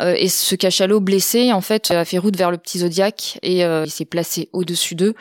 [0.00, 3.64] Euh, et ce cachalot blessé en fait a fait route vers le petit zodiaque et
[3.64, 5.14] euh, il s'est placé au-dessus d'eux.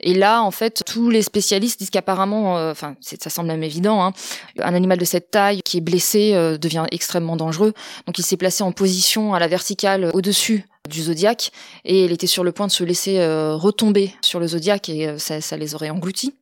[0.00, 4.12] Et là en fait tous les spécialistes disent qu'apparemment enfin ça semble même évident hein,
[4.60, 7.72] un animal de cette taille qui est blessé devient extrêmement dangereux.
[8.06, 11.50] Donc il s'est placé en position à la verticale au-dessus du zodiaque
[11.84, 13.24] et il était sur le point de se laisser
[13.54, 16.34] retomber sur le zodiaque et ça, ça les aurait engloutis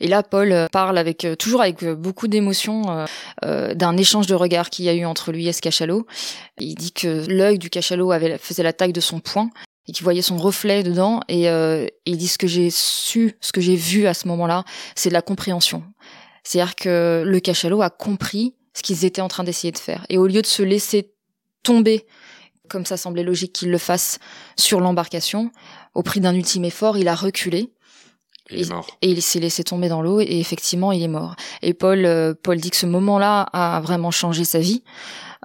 [0.00, 3.06] et là, Paul euh, parle avec euh, toujours avec euh, beaucoup d'émotion
[3.42, 6.06] d'un échange de regards qu'il y a eu entre lui et ce cachalot.
[6.58, 9.50] Il dit que l'œil du cachalot avait, faisait la taille de son poing
[9.88, 11.20] et qu'il voyait son reflet dedans.
[11.28, 11.46] Et
[12.06, 15.14] il dit ce que j'ai su, ce que j'ai vu à ce moment-là, c'est de
[15.14, 15.82] la compréhension.
[16.44, 20.04] C'est-à-dire que le cachalot a compris ce qu'ils étaient en train d'essayer de faire.
[20.08, 21.12] Et au lieu de se laisser
[21.62, 22.06] tomber,
[22.68, 24.18] comme ça semblait logique qu'il le fasse
[24.56, 25.50] sur l'embarcation,
[25.94, 27.72] au prix d'un ultime effort, il a reculé
[28.52, 28.64] et,
[29.02, 31.36] il s'est laissé tomber dans l'eau et effectivement il est mort.
[31.62, 34.82] Et Paul, euh, Paul dit que ce moment-là a vraiment changé sa vie,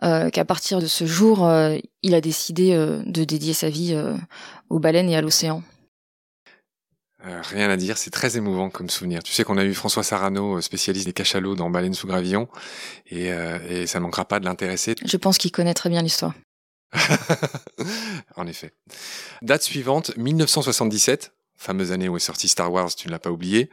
[0.04, 3.98] euh, qu'à partir de ce jour, euh, il a décidé de dédier sa vie
[4.70, 5.63] aux baleines et à l'océan.
[7.24, 9.24] rien à dire, c'est très émouvant comme souvenir.
[9.24, 12.48] Tu sais qu'on a eu François Sarano, spécialiste des cachalots dans Baleines sous gravillon,
[13.08, 13.28] et,
[13.70, 14.96] et ça ne manquera pas de l'intéresser.
[15.06, 16.34] Je pense qu'il connaît très bien l'histoire.
[18.36, 18.72] en effet.
[19.41, 23.70] Date suivante, 1977 fameuse année où est sorti Star Wars, tu ne l'as pas oublié,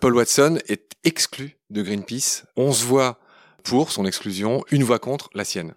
[0.00, 2.44] Paul Watson est exclu de Greenpeace.
[2.56, 3.18] 11 voix
[3.62, 5.74] pour son exclusion, une voix contre, la sienne.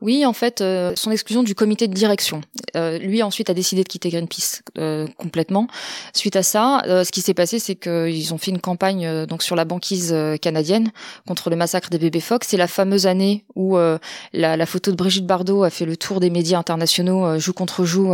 [0.00, 2.40] Oui, en fait, euh, son exclusion du comité de direction.
[2.74, 5.66] Euh, lui ensuite a décidé de quitter Greenpeace euh, complètement.
[6.14, 9.56] Suite à ça, ce qui s'est passé, c'est qu'ils ont fait une campagne donc sur
[9.56, 10.90] la banquise canadienne
[11.26, 12.44] contre le massacre des bébés phoques.
[12.44, 16.20] C'est la fameuse année où la, la, photo de Brigitte Bardot a fait le tour
[16.20, 18.12] des médias internationaux joue contre joue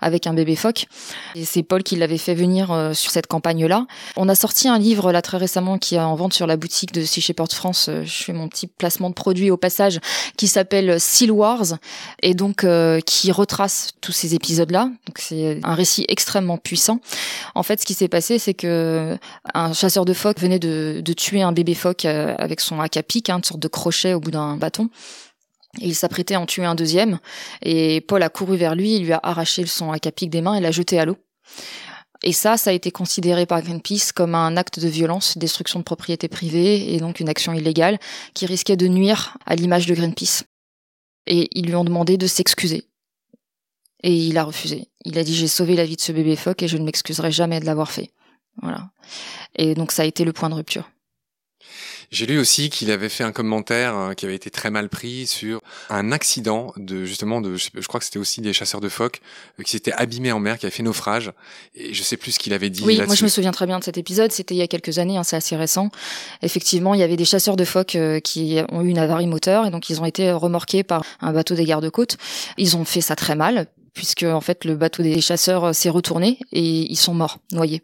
[0.00, 0.86] avec un bébé phoque.
[1.34, 3.86] Et c'est Paul qui l'avait fait venir sur cette campagne-là.
[4.16, 6.92] On a sorti un livre là très récemment qui est en vente sur la boutique
[6.92, 7.90] de Sea Shepherd France.
[8.04, 10.00] Je fais mon petit placement de produit au passage
[10.36, 11.78] qui s'appelle Wars
[12.22, 14.84] et donc euh, qui retrace tous ces épisodes-là.
[15.06, 17.00] Donc c'est un récit extrêmement puissant.
[17.54, 19.16] En fait, ce qui s'est passé, c'est que
[19.54, 23.38] un chasseur de phoques venait de, tuer un bébé phoque euh, avec son acapic, hein,
[23.38, 24.90] une sorte de crochet au bout d'un bâton.
[25.78, 27.18] Il s'apprêtait à en tuer un deuxième.
[27.62, 30.60] Et Paul a couru vers lui, il lui a arraché son acapic des mains et
[30.60, 31.16] l'a jeté à l'eau.
[32.22, 35.84] Et ça, ça a été considéré par Greenpeace comme un acte de violence, destruction de
[35.84, 37.98] propriété privée et donc une action illégale
[38.32, 40.44] qui risquait de nuire à l'image de Greenpeace
[41.26, 42.84] et ils lui ont demandé de s'excuser.
[44.02, 44.88] Et il a refusé.
[45.04, 47.32] Il a dit j'ai sauvé la vie de ce bébé phoque et je ne m'excuserai
[47.32, 48.10] jamais de l'avoir fait.
[48.62, 48.90] Voilà.
[49.56, 50.90] Et donc ça a été le point de rupture.
[52.10, 55.26] J'ai lu aussi qu'il avait fait un commentaire euh, qui avait été très mal pris
[55.26, 59.20] sur un accident de justement de je, crois que c'était aussi des chasseurs de phoques
[59.58, 61.32] euh, qui s'étaient abîmés en mer, qui avaient fait naufrage
[61.74, 62.82] et je sais plus ce qu'il avait dit.
[62.84, 64.32] Oui, moi je me souviens très bien de cet épisode.
[64.32, 65.90] C'était il y a quelques années, hein, c'est assez récent.
[66.42, 69.66] Effectivement, il y avait des chasseurs de phoques euh, qui ont eu une avarie moteur
[69.66, 72.16] et donc ils ont été remorqués par un bateau des gardes-côtes.
[72.58, 75.88] Ils ont fait ça très mal puisque en fait le bateau des chasseurs euh, s'est
[75.88, 77.82] retourné et ils sont morts noyés.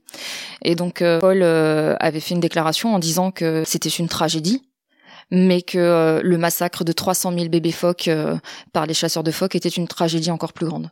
[0.63, 4.63] Et donc euh, Paul euh, avait fait une déclaration en disant que c'était une tragédie,
[5.31, 8.11] mais que le massacre de 300 000 bébés phoques
[8.73, 10.91] par les chasseurs de phoques était une tragédie encore plus grande.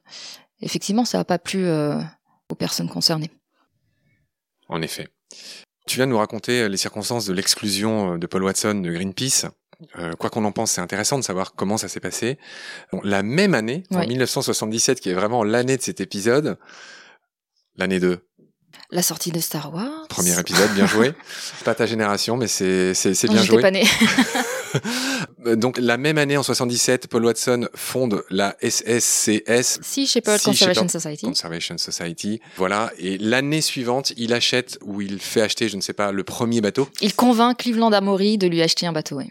[0.61, 3.33] Effectivement, ça n'a pas plu aux personnes concernées.
[4.69, 5.09] En effet.
[5.89, 9.47] Tu viens de nous raconter les circonstances de l'exclusion de Paul Watson de Greenpeace.
[9.99, 12.39] Euh, quoi qu'on en pense, c'est intéressant de savoir comment ça s'est passé.
[13.05, 16.59] la même année, en 1977, qui est vraiment l'année de cet épisode,
[17.77, 18.19] l'année 2.
[18.91, 20.07] La sortie de Star Wars.
[20.09, 21.13] Premier épisode, bien joué.
[21.65, 23.61] pas ta génération, mais c'est c'est bien joué.
[23.61, 23.87] Pas née.
[25.57, 29.81] Donc la même année, en 77, Paul Watson fonde la SSCS.
[29.83, 31.27] Sea Shepherd Conservation Society.
[31.27, 32.41] Conservation Society.
[32.57, 32.91] Voilà.
[32.99, 36.61] Et l'année suivante, il achète ou il fait acheter, je ne sais pas, le premier
[36.61, 36.89] bateau.
[37.01, 39.17] Il convainc Cleveland Amory de lui acheter un bateau.
[39.17, 39.31] Oui.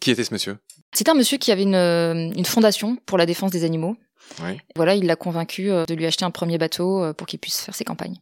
[0.00, 0.58] Qui était ce monsieur?
[0.92, 1.74] C'est un monsieur qui avait une,
[2.36, 3.96] une fondation pour la défense des animaux.
[4.42, 4.60] Oui.
[4.76, 7.60] Voilà, il l'a convaincu euh, de lui acheter un premier bateau euh, pour qu'il puisse
[7.60, 8.16] faire ses campagnes.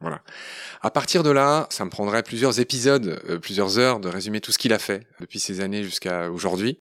[0.00, 0.22] Voilà.
[0.80, 4.52] À partir de là, ça me prendrait plusieurs épisodes, euh, plusieurs heures de résumer tout
[4.52, 6.78] ce qu'il a fait depuis ces années jusqu'à aujourd'hui.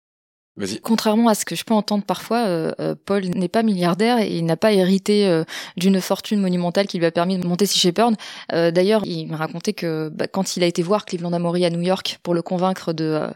[0.82, 4.36] Contrairement à ce que je peux entendre parfois, euh, euh, Paul n'est pas milliardaire et
[4.36, 5.44] il n'a pas hérité euh,
[5.76, 8.16] d'une fortune monumentale qui lui a permis de monter Sea Shepherd.
[8.54, 11.70] Euh, D'ailleurs, il m'a raconté que bah, quand il a été voir Cleveland Amory à
[11.70, 13.28] New York pour le convaincre de,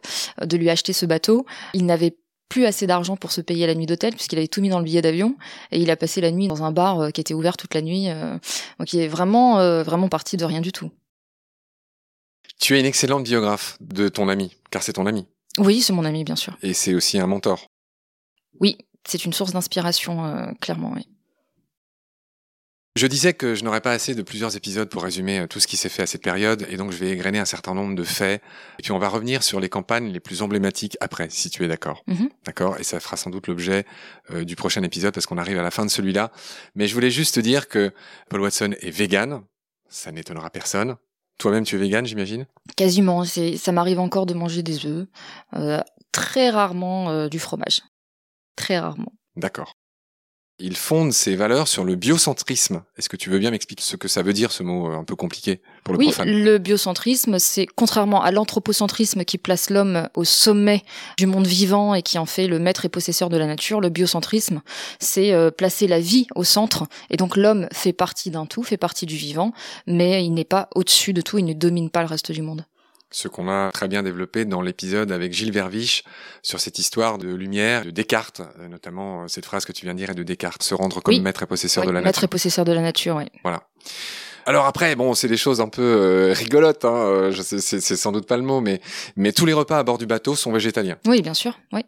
[0.43, 2.17] de lui acheter ce bateau, il n'avait
[2.49, 4.83] plus assez d'argent pour se payer la nuit d'hôtel puisqu'il avait tout mis dans le
[4.83, 5.35] billet d'avion
[5.71, 8.09] et il a passé la nuit dans un bar qui était ouvert toute la nuit.
[8.77, 10.91] donc il est vraiment vraiment parti de rien du tout.
[12.59, 15.25] Tu es une excellente biographe de ton ami, car c'est ton ami.
[15.57, 16.57] Oui, c'est mon ami bien sûr.
[16.61, 17.67] Et c'est aussi un mentor.
[18.59, 20.93] Oui, c'est une source d'inspiration euh, clairement.
[20.95, 21.07] Oui.
[22.97, 25.67] Je disais que je n'aurais pas assez de plusieurs épisodes pour résumer euh, tout ce
[25.67, 28.03] qui s'est fait à cette période, et donc je vais égrener un certain nombre de
[28.03, 28.41] faits,
[28.79, 31.69] et puis on va revenir sur les campagnes les plus emblématiques après, si tu es
[31.69, 32.03] d'accord.
[32.07, 32.29] Mhm.
[32.45, 32.77] D'accord?
[32.79, 33.85] Et ça fera sans doute l'objet
[34.31, 36.33] euh, du prochain épisode, parce qu'on arrive à la fin de celui-là.
[36.75, 37.93] Mais je voulais juste te dire que
[38.29, 39.41] Paul Watson est vegan,
[39.87, 40.97] ça n'étonnera personne.
[41.37, 42.45] Toi-même, tu es vegan, j'imagine?
[42.75, 43.23] Quasiment.
[43.23, 45.07] C'est, ça m'arrive encore de manger des œufs,
[45.55, 47.81] euh, très rarement euh, du fromage,
[48.55, 49.13] très rarement.
[49.35, 49.75] D'accord.
[50.63, 52.83] Il fonde ses valeurs sur le biocentrisme.
[52.97, 55.03] Est-ce que tu veux bien m'expliquer ce que ça veut dire, ce mot euh, un
[55.03, 56.29] peu compliqué pour le Oui, profane?
[56.29, 60.83] le biocentrisme, c'est contrairement à l'anthropocentrisme qui place l'homme au sommet
[61.17, 63.89] du monde vivant et qui en fait le maître et possesseur de la nature, le
[63.89, 64.61] biocentrisme,
[64.99, 66.85] c'est euh, placer la vie au centre.
[67.09, 69.53] Et donc l'homme fait partie d'un tout, fait partie du vivant,
[69.87, 72.65] mais il n'est pas au-dessus de tout, il ne domine pas le reste du monde.
[73.11, 76.03] Ce qu'on a très bien développé dans l'épisode avec Gilles Verviche
[76.41, 79.93] sur cette histoire de lumière, de Descartes, euh, notamment euh, cette phrase que tu viens
[79.93, 81.19] de dire est de Descartes, se rendre comme Oui.
[81.21, 82.23] maître et possesseur Oui, de la maître nature.
[82.23, 83.25] et possesseur de la nature, oui.
[83.43, 83.63] Voilà.
[84.45, 86.83] Alors après, bon, c'est des choses un peu euh, rigolotes.
[86.85, 88.81] Hein, je sais, c'est, c'est sans doute pas le mot, mais
[89.15, 90.97] mais tous les repas à bord du bateau sont végétaliens.
[91.05, 91.81] Oui, bien sûr, oui.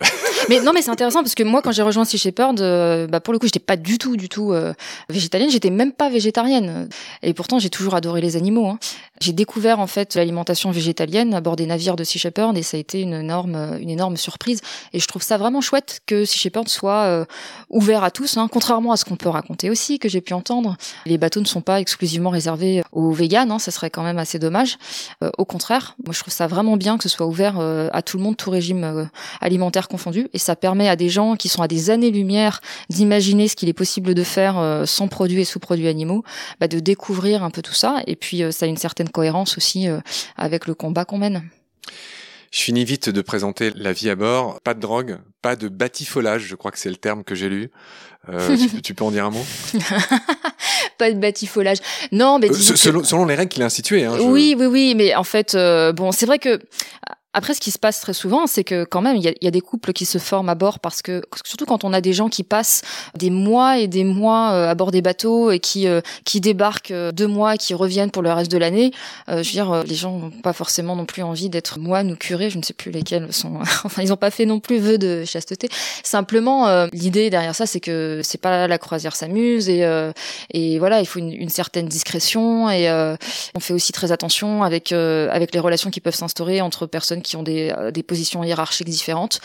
[0.48, 3.20] mais non, mais c'est intéressant parce que moi, quand j'ai rejoint Sea Shepherd, euh, bah
[3.20, 4.72] pour le coup, j'étais pas du tout, du tout euh,
[5.08, 5.50] végétalienne.
[5.50, 6.88] J'étais même pas végétarienne.
[7.22, 8.68] Et pourtant, j'ai toujours adoré les animaux.
[8.68, 8.78] Hein.
[9.20, 12.76] J'ai découvert en fait l'alimentation végétalienne à bord des navires de Sea Shepherd et ça
[12.76, 14.60] a été une énorme, une énorme surprise.
[14.92, 17.24] Et je trouve ça vraiment chouette que Sea Shepherd soit euh,
[17.70, 20.76] ouvert à tous, hein, contrairement à ce qu'on peut raconter aussi, que j'ai pu entendre.
[21.06, 24.38] Les bateaux ne sont pas exclusivement réservés aux véganes, hein, ça serait quand même assez
[24.38, 24.78] dommage.
[25.22, 28.02] Euh, au contraire, moi je trouve ça vraiment bien que ce soit ouvert euh, à
[28.02, 29.04] tout le monde, tout régime euh,
[29.88, 33.56] alimentaire confondu, et ça permet à des gens qui sont à des années-lumière d'imaginer ce
[33.56, 36.22] qu'il est possible de faire euh, sans produits et sous-produits animaux,
[36.60, 39.56] bah, de découvrir un peu tout ça, et puis euh, ça a une certaine cohérence
[39.56, 40.00] aussi euh,
[40.36, 41.42] avec le combat qu'on mène.
[42.50, 44.58] Je finis vite de présenter la vie à bord.
[44.62, 47.70] Pas de drogue, pas de batifolage, je crois que c'est le terme que j'ai lu.
[48.30, 49.44] Euh, tu, peux- tu peux en dire un mot?
[50.98, 51.78] Pas de batifolage.
[52.10, 54.04] Non, mais Euh, que- selon, selon les règles qu'il a instituées.
[54.04, 56.58] Hein, je- Oui, oui, oui, mais en fait, euh, bon, c'est vrai que
[57.38, 59.50] après, ce qui se passe très souvent, c'est que quand même, il y y a
[59.52, 62.28] des couples qui se forment à bord parce que, surtout quand on a des gens
[62.28, 62.82] qui passent
[63.16, 66.90] des mois et des mois euh, à bord des bateaux et qui euh, qui débarquent
[66.90, 68.90] euh, deux mois et qui reviennent pour le reste de l'année,
[69.28, 72.10] euh, je veux dire, euh, les gens n'ont pas forcément non plus envie d'être moines
[72.10, 73.60] ou curés, je ne sais plus lesquels sont.
[73.84, 75.68] enfin, ils n'ont pas fait non plus vœu de chasteté.
[76.02, 79.86] Simplement, euh, l'idée derrière ça, c'est que c'est pas la croisière s'amuse et
[80.52, 82.90] et voilà, il faut une, une certaine discrétion et
[83.54, 87.27] on fait aussi très attention avec avec les relations qui peuvent s'instaurer entre personnes qui
[87.36, 89.40] ont des, euh, des positions hiérarchiques différentes.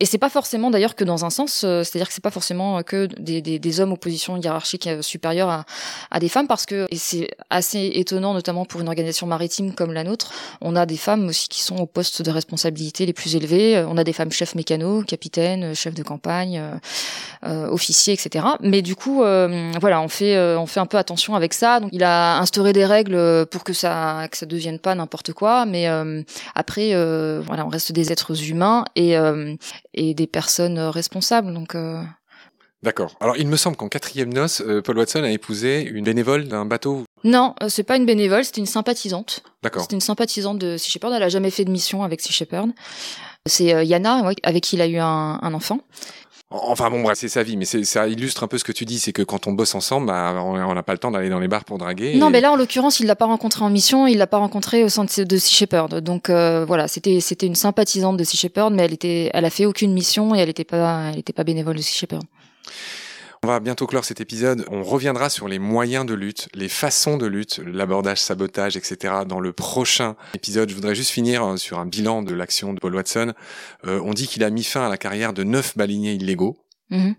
[0.00, 2.82] Et c'est pas forcément d'ailleurs que dans un sens, euh, c'est-à-dire que c'est pas forcément
[2.82, 5.64] que des, des, hommes aux positions hiérarchiques euh, supérieures
[6.10, 10.04] à, des femmes parce que c'est assez étonnant notamment pour une organisation maritime comme la
[10.04, 13.84] nôtre, on a des femmes aussi qui sont aux postes de responsabilité les plus élevés.
[13.88, 16.62] On a des femmes chefs mécanos, capitaines, chefs de campagne,
[17.44, 18.44] euh, officiers, etc.
[18.60, 21.80] Mais du coup, voilà, on fait on fait un peu attention avec ça.
[21.80, 25.66] Donc il a instauré des règles pour que ça que ça devienne pas n'importe quoi,
[25.66, 25.86] mais
[26.54, 29.54] après euh, voilà, on reste des êtres humains et euh,
[29.94, 31.52] et des personnes responsables.
[31.52, 32.02] Donc euh,
[32.82, 33.16] D'accord.
[33.20, 37.02] Alors, il me semble qu'en quatrième noce, Paul Watson a épousé une bénévole d'un bateau.
[37.24, 39.42] non, c'est pas une bénévole, c'était une sympathisante.
[39.64, 39.82] D'accord.
[39.82, 41.12] C'était une sympathisante de Sea Shepherd.
[41.12, 42.70] Elle a jamais fait de mission avec Sea Shepherd.
[43.46, 45.80] C'est Yana, ouais, avec qui il a eu un, un enfant.
[46.50, 48.86] Enfin bon, bref, c'est sa vie, mais c'est- ça illustre un peu ce que tu
[48.86, 51.40] dis, c'est que quand on bosse ensemble, bah, on n'a pas le temps d'aller dans
[51.40, 52.16] les bars pour draguer.
[52.16, 54.38] Non, et- mais là, en l'occurrence, il l'a pas rencontré en mission, il l'a pas
[54.38, 56.00] rencontré au sein de, de Sea Shepherd.
[56.00, 59.50] Donc euh, voilà, c'était c'était une sympathisante de Sea Shepherd, mais elle était, elle a
[59.50, 62.24] fait aucune mission et elle était pas, elle était pas bénévole de Sea Shepherd.
[63.44, 64.64] On va bientôt clore cet épisode.
[64.70, 69.14] On reviendra sur les moyens de lutte, les façons de lutte, l'abordage, sabotage, etc.
[69.26, 70.68] dans le prochain épisode.
[70.70, 73.34] Je voudrais juste finir euh, sur un bilan de l'action de Paul Watson.
[73.86, 76.58] Euh, on dit qu'il a mis fin à la carrière de neuf baleiniers illégaux.
[76.90, 77.14] Mhm.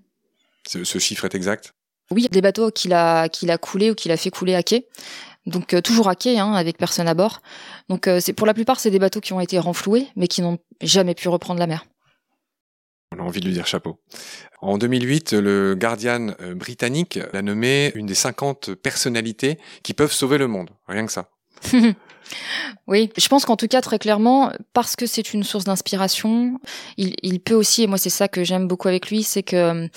[0.68, 1.74] Ce, ce chiffre est exact?
[2.12, 4.88] Oui, des bateaux qu'il a, qu'il a coulés ou qu'il a fait couler à quai.
[5.46, 7.42] Donc euh, toujours à quai, hein, avec personne à bord.
[7.88, 10.42] Donc euh, c'est pour la plupart c'est des bateaux qui ont été renfloués, mais qui
[10.42, 11.86] n'ont jamais pu reprendre la mer.
[13.12, 14.00] On a envie de lui dire chapeau.
[14.62, 20.38] En 2008, le Guardian euh, britannique l'a nommé une des 50 personnalités qui peuvent sauver
[20.38, 20.70] le monde.
[20.88, 21.30] Rien que ça.
[22.88, 26.60] Oui, je pense qu'en tout cas, très clairement, parce que c'est une source d'inspiration,
[26.98, 29.56] il, il peut aussi, et moi c'est ça que j'aime beaucoup avec lui, c'est que
[29.56, 29.88] euh,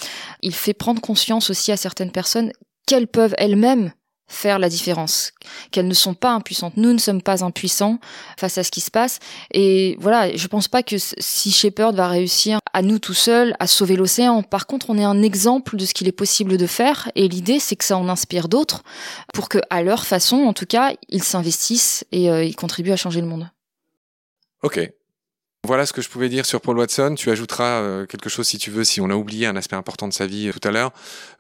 [0.41, 2.53] il fait prendre conscience aussi à certaines personnes
[2.87, 3.93] qu'elles peuvent elles-mêmes
[4.33, 5.33] faire la différence,
[5.71, 6.77] qu'elles ne sont pas impuissantes.
[6.77, 7.99] Nous ne sommes pas impuissants
[8.39, 9.19] face à ce qui se passe.
[9.53, 13.67] Et voilà, je pense pas que si Shepard va réussir à nous tout seuls à
[13.67, 14.43] sauver l'océan.
[14.43, 17.11] Par contre, on est un exemple de ce qu'il est possible de faire.
[17.15, 18.83] Et l'idée, c'est que ça en inspire d'autres
[19.35, 22.97] pour que, à leur façon, en tout cas, ils s'investissent et euh, ils contribuent à
[22.97, 23.51] changer le monde.
[24.63, 24.81] Ok.
[25.65, 27.15] Voilà ce que je pouvais dire sur Paul Watson.
[27.17, 30.09] Tu ajouteras euh, quelque chose si tu veux, si on a oublié un aspect important
[30.09, 30.91] de sa vie euh, tout à l'heure.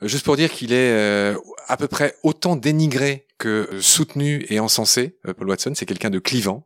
[0.00, 1.34] Euh, juste pour dire qu'il est
[1.66, 5.18] à peu près autant dénigré que soutenu et encensé.
[5.36, 6.64] Paul Watson, c'est quelqu'un de clivant.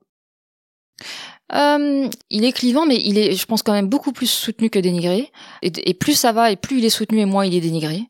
[1.54, 4.78] Euh, il est clivant, mais il est, je pense, quand même beaucoup plus soutenu que
[4.78, 5.30] dénigré.
[5.62, 8.02] Et, plus ça va, et plus il est soutenu, et moins il est dénigré.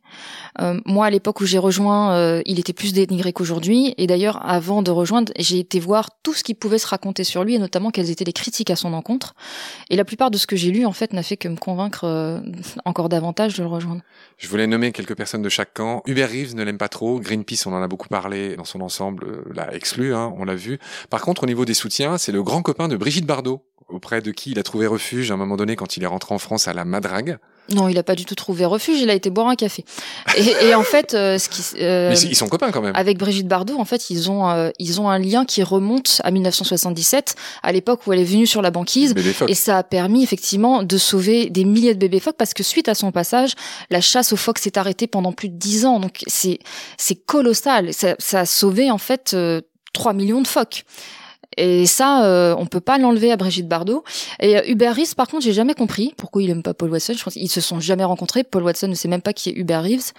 [0.61, 3.95] Euh, moi, à l'époque où j'ai rejoint, euh, il était plus dénigré qu'aujourd'hui.
[3.99, 7.45] Et d'ailleurs, avant de rejoindre, j'ai été voir tout ce qui pouvait se raconter sur
[7.45, 9.35] lui, et notamment quelles étaient les critiques à son encontre.
[9.91, 12.41] Et la plupart de ce que j'ai lu, en fait, n'a fait que me convaincre
[12.87, 14.01] encore davantage de le rejoindre.
[14.39, 16.03] Je voulais nommer quelques personnes de chaque camp.
[16.07, 17.21] Hubert Reeves ne l'aime pas trop.
[17.21, 20.79] Greenpeace, on en a beaucoup parlé dans son ensemble, l'a exclu, hein, on l'a vu.
[21.11, 24.31] Par contre, au niveau des soutiens, c'est le grand copain de Brigitte Bardot, auprès de
[24.33, 26.69] qui il a trouvé refuge à un moment donné quand il est rentré en France
[26.69, 27.39] à la Madrague.
[27.69, 29.85] Non, il a pas du tout trouvé refuge, il a été boire un café.
[30.37, 32.95] Et, et en fait, euh, ce qui, euh, Mais ils sont copains quand même.
[32.95, 36.31] avec Brigitte Bardot, en fait, ils ont, euh, ils ont un lien qui remonte à
[36.31, 37.35] 1977,
[37.65, 39.15] à l'époque où elle est venue sur la banquise.
[39.49, 42.89] Et ça a permis effectivement de sauver des milliers de bébés phoques parce que suite
[42.89, 43.55] à son passage,
[43.91, 45.99] la chasse aux phoques s'est arrêtée pendant plus de dix ans.
[45.99, 46.61] Donc c'est
[46.99, 47.93] c'est colossal.
[47.93, 49.61] Ça, ça a sauvé en fait euh,
[49.93, 50.85] 3 millions de phoques.
[51.57, 54.05] Et ça, euh, on peut pas l'enlever à Brigitte Bardot.
[54.41, 57.15] Et euh, Hubert Reeves, par contre, j'ai jamais compris pourquoi il aime pas Paul Watson.
[57.17, 58.45] Je pense qu'ils se sont jamais rencontrés.
[58.45, 60.13] Paul Watson ne sait même pas qui est Hubert Reeves.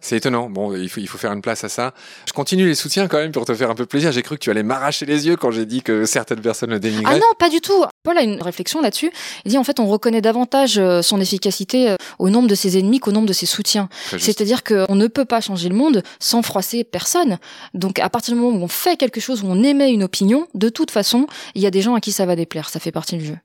[0.00, 0.50] C'est étonnant.
[0.50, 1.92] Bon, il faut, il faut faire une place à ça.
[2.26, 4.12] Je continue les soutiens quand même pour te faire un peu plaisir.
[4.12, 6.76] J'ai cru que tu allais m'arracher les yeux quand j'ai dit que certaines personnes le
[6.76, 7.18] Ah dénigraient.
[7.18, 7.84] non, pas du tout.
[8.02, 9.12] Paul a une réflexion là-dessus.
[9.44, 12.76] Il dit en fait, on reconnaît davantage euh, son efficacité euh, au nombre de ses
[12.78, 13.88] ennemis qu'au nombre de ses soutiens.
[14.18, 17.38] C'est-à-dire qu'on ne peut pas changer le monde sans froisser personne.
[17.74, 20.48] Donc à partir du moment où on fait quelque chose, où on émet une opinion,
[20.54, 22.68] de toute façon, il y a des gens à qui ça va déplaire.
[22.68, 23.38] Ça fait partie du jeu.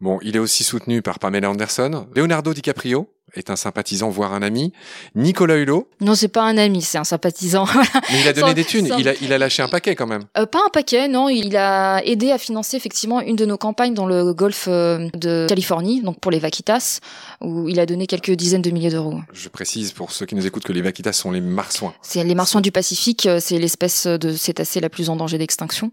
[0.00, 2.06] Bon, il est aussi soutenu par Pamela Anderson.
[2.14, 4.72] Leonardo DiCaprio est un sympathisant, voire un ami.
[5.14, 7.66] Nicolas Hulot, Non, c'est pas un ami, c'est un sympathisant.
[8.12, 8.86] mais il a donné Sans- des thunes.
[8.88, 10.24] sans- Il a, il a lâché un paquet quand même.
[10.38, 11.28] Euh, pas un paquet, non.
[11.28, 15.46] Il a aidé à financer effectivement une de nos campagnes dans le golfe euh, de
[15.48, 17.00] Californie, donc pour les vaquitas,
[17.40, 19.20] où il a donné quelques dizaines de milliers d'euros.
[19.32, 21.94] Je précise pour ceux qui nous écoutent que les vaquitas sont les marsouins.
[22.02, 25.90] C'est les marsouins du Pacifique, euh, c'est l'espèce de cétacé la plus en danger d'extinction.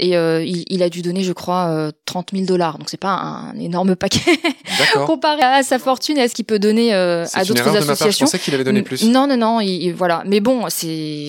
[0.00, 2.78] Et euh, il, il a dû donner, je crois, euh, 30 000 dollars.
[2.78, 4.20] Donc c'est pas un énorme paquet
[5.06, 7.64] comparé à sa fortune et à ce qu'il peut donner euh, C'est à d'autres ma
[7.72, 7.74] part.
[7.74, 8.26] Je associations.
[8.26, 9.04] pensais qu'il avait donné plus.
[9.04, 10.22] Non, non, non, il- il- voilà.
[10.26, 11.28] Mais bon, c'est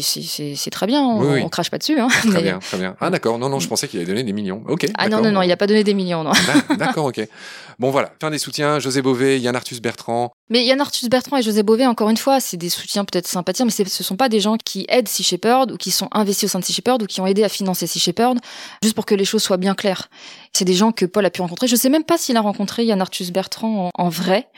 [0.71, 1.01] très bien.
[1.01, 1.41] On, Oui, oui.
[1.43, 1.99] on crache pas dessus.
[1.99, 2.07] Hein.
[2.09, 2.95] Très Mais- bien, très bien.
[3.01, 3.37] Ah d'accord.
[3.37, 4.63] Non, non, je pensais qu'il avait donné des millions.
[4.67, 4.87] Ok.
[4.97, 6.23] Ah non, non, non, il a pas donné des millions.
[6.23, 6.31] Non.
[6.31, 7.21] D'ac- D'accord, ok.
[7.79, 8.79] Bon voilà, fin des soutiens.
[8.79, 10.31] José Bové, Yann Arthus Bertrand.
[10.49, 13.65] Mais Yann Arthus Bertrand et José Bové, encore une fois, c'est des soutiens peut-être sympathiques,
[13.65, 16.51] mais ce sont pas des gens qui aident Sea Shepherd ou qui sont investis au
[16.51, 18.39] sein de Sea Shepherd ou qui ont aidé à financer Sea Shepherd,
[18.83, 20.09] juste pour que les choses soient bien claires.
[20.51, 21.67] C'est des gens que Paul a pu rencontrer.
[21.67, 24.49] Je sais même pas s'il a rencontré Yann Arthus Bertrand en, vrai.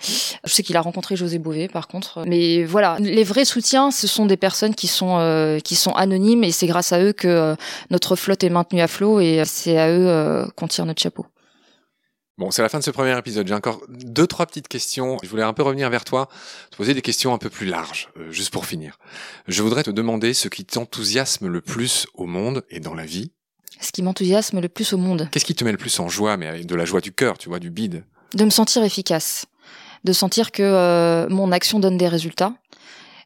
[0.43, 2.23] Je sais qu'il a rencontré José Bové, par contre.
[2.25, 6.43] Mais voilà, les vrais soutiens, ce sont des personnes qui sont euh, qui sont anonymes
[6.43, 7.55] et c'est grâce à eux que euh,
[7.91, 11.25] notre flotte est maintenue à flot et c'est à eux euh, qu'on tire notre chapeau.
[12.37, 13.47] Bon, c'est la fin de ce premier épisode.
[13.47, 15.17] J'ai encore deux, trois petites questions.
[15.23, 16.27] Je voulais un peu revenir vers toi,
[16.69, 18.99] te poser des questions un peu plus larges, euh, juste pour finir.
[19.47, 23.31] Je voudrais te demander ce qui t'enthousiasme le plus au monde et dans la vie.
[23.79, 25.29] Ce qui m'enthousiasme le plus au monde.
[25.31, 27.37] Qu'est-ce qui te met le plus en joie, mais avec de la joie du cœur,
[27.37, 28.03] tu vois, du bide?
[28.33, 29.45] De me sentir efficace,
[30.03, 32.53] de sentir que euh, mon action donne des résultats.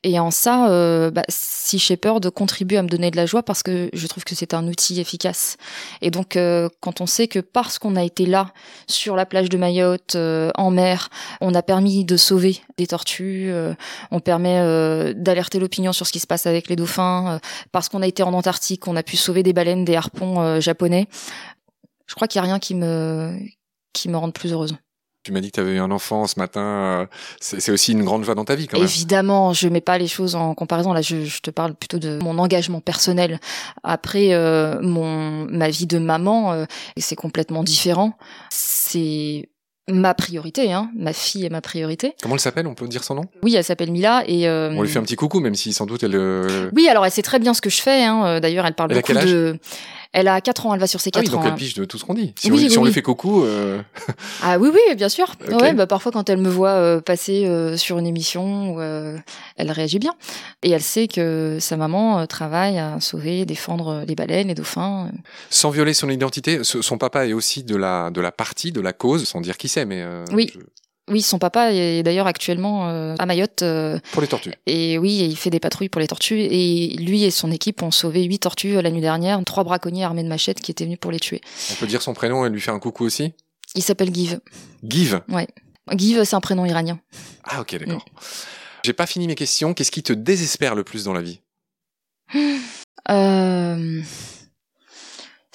[0.03, 3.63] Et en ça, euh, bah, Sea Shepherd contribue à me donner de la joie parce
[3.63, 5.57] que je trouve que c'est un outil efficace.
[6.01, 8.53] Et donc, euh, quand on sait que parce qu'on a été là,
[8.87, 11.09] sur la plage de Mayotte, euh, en mer,
[11.41, 13.73] on a permis de sauver des tortues, euh,
[14.09, 17.41] on permet euh, d'alerter l'opinion sur ce qui se passe avec les dauphins,
[17.73, 21.07] parce qu'on a été en Antarctique, on a pu sauver des baleines, des harpons japonais.
[22.07, 23.37] Je crois qu'il n'y a rien qui me
[23.91, 24.75] qui me rende plus heureuse.
[25.29, 26.59] Tu m'as dit que tu avais eu un enfant ce matin.
[26.61, 27.05] euh,
[27.39, 28.87] C'est aussi une grande joie dans ta vie quand même.
[28.87, 30.91] Évidemment, je mets pas les choses en comparaison.
[30.91, 33.39] Là, je, je te parle plutôt de mon engagement personnel.
[33.83, 36.65] Après, euh, mon ma vie de maman, euh,
[36.97, 38.13] c'est complètement différent.
[38.49, 39.49] C'est
[39.87, 40.89] ma priorité, hein.
[40.95, 42.15] Ma fille est ma priorité.
[42.23, 42.65] Comment elle s'appelle?
[42.65, 43.25] On peut dire son nom?
[43.43, 45.85] Oui, elle s'appelle Mila et euh, On lui fait un petit coucou, même si sans
[45.85, 46.69] doute elle.
[46.75, 48.03] oui, alors elle sait très bien ce que je fais.
[48.03, 48.39] Hein.
[48.39, 49.59] D'ailleurs, elle parle Elle beaucoup de.
[50.11, 51.43] Elle a 4 ans, elle va sur ses Ah 4 oui, donc ans.
[51.45, 51.55] elle hein.
[51.55, 52.33] pige de tout ce qu'on dit.
[52.37, 52.87] Si Oui, on, oui, si on oui.
[52.87, 53.79] lui fait coucou, euh,
[54.43, 55.35] Ah oui, oui, bien sûr.
[55.51, 55.61] Ok.
[55.61, 59.99] Ouais, bah parfois quand elle me voit euh, passer euh, sur une émission, elle réagit
[59.99, 60.15] bien.
[60.63, 65.11] Et elle sait que sa maman travaille à sauver, défendre les baleines, les dauphins.
[65.51, 68.93] sans violer son identité, son papa est aussi de la de la partie, de la
[68.93, 70.03] cause, sans dire qui c'est, mais
[70.33, 70.51] Oui.
[70.53, 70.59] je-
[71.09, 73.63] Oui, son papa est d'ailleurs actuellement euh, à Mayotte.
[73.63, 74.53] euh, pour les tortues.
[74.65, 76.39] et oui, il fait des patrouilles pour les tortues.
[76.39, 80.03] Et lui et son équipe ont sauvé huit tortues euh, la nuit dernière, trois braconniers
[80.03, 81.41] armés de machettes qui étaient venus pour les tuer.
[81.71, 83.33] On peut dire son prénom et lui faire un coucou aussi?
[83.75, 84.39] Il s'appelle Give.
[84.83, 85.21] Give.
[85.95, 86.99] Give, c'est un prénom iranien.
[87.43, 88.05] Ah ok, d'accord.
[88.83, 89.73] J'ai pas fini mes questions.
[89.73, 91.41] Qu'est-ce qui te désespère le plus dans la vie?
[93.09, 94.01] Euh,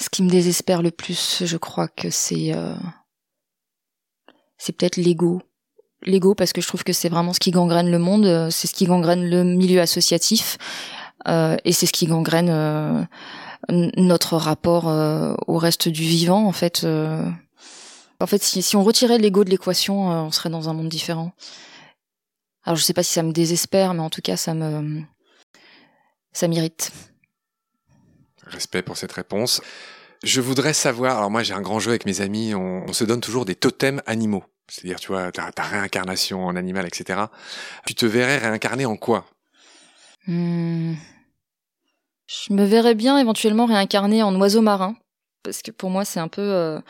[0.01, 2.75] ce qui me désespère le plus, je crois que c'est euh,
[4.59, 5.43] c'est peut-être l'ego.
[6.03, 8.67] L'ego parce que je trouve que c'est vraiment ce qui gangrène le monde, euh, c'est
[8.67, 10.59] ce qui gangrène le milieu associatif
[11.29, 13.03] euh, et c'est ce qui gangrène euh,
[13.71, 14.87] notre rapport
[15.47, 16.87] au reste du vivant en fait.
[18.21, 21.33] En fait, si, on retirait l'ego de l'équation, on serait dans un monde différent.
[22.65, 25.01] Alors je sais pas si ça me désespère, mais en tout cas ça me
[26.33, 26.93] ça m'irrite.
[28.47, 29.63] Respect pour cette réponse.
[30.25, 31.19] Je voudrais savoir.
[31.19, 32.55] Alors moi, j'ai un grand jeu avec mes amis.
[32.55, 34.43] On, se donne toujours des totems animaux.
[34.69, 37.21] C'est-à-dire, tu vois, ta, réincarnation en animal, etc.
[37.87, 39.27] Tu te verrais réincarner en quoi?
[40.27, 40.95] Hmm.
[42.27, 44.97] Je me verrais bien éventuellement réincarner en oiseau marin,
[45.43, 46.81] parce que pour moi c'est un peu euh,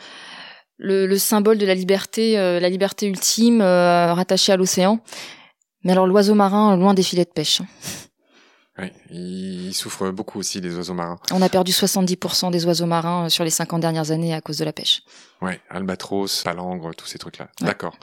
[0.77, 5.01] le, le symbole de la liberté, euh, la liberté ultime euh, rattachée à l'océan.
[5.83, 7.61] Mais alors l'oiseau marin, loin des filets de pêche.
[8.77, 11.17] Oui, ils souffrent beaucoup aussi les oiseaux marins.
[11.31, 14.57] On a perdu 70% des oiseaux marins euh, sur les 50 dernières années à cause
[14.57, 15.01] de la pêche.
[15.41, 17.47] Ouais, albatros, palangre, tous ces trucs-là.
[17.61, 17.67] Ouais.
[17.67, 17.97] D'accord.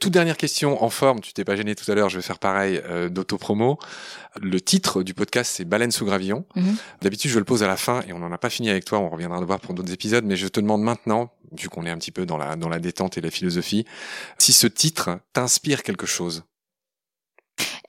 [0.00, 2.38] Toute dernière question en forme, tu t'es pas gêné tout à l'heure, je vais faire
[2.38, 3.78] pareil euh, d'auto-promo.
[4.40, 6.44] Le titre du podcast, c'est Baleine sous gravillon.
[6.56, 6.76] Mhm.
[7.00, 8.98] D'habitude, je le pose à la fin et on n'en a pas fini avec toi,
[8.98, 11.90] on reviendra le voir pour d'autres épisodes, mais je te demande maintenant, vu qu'on est
[11.90, 13.84] un petit peu dans la, dans la détente et la philosophie,
[14.38, 16.44] si ce titre t'inspire quelque chose.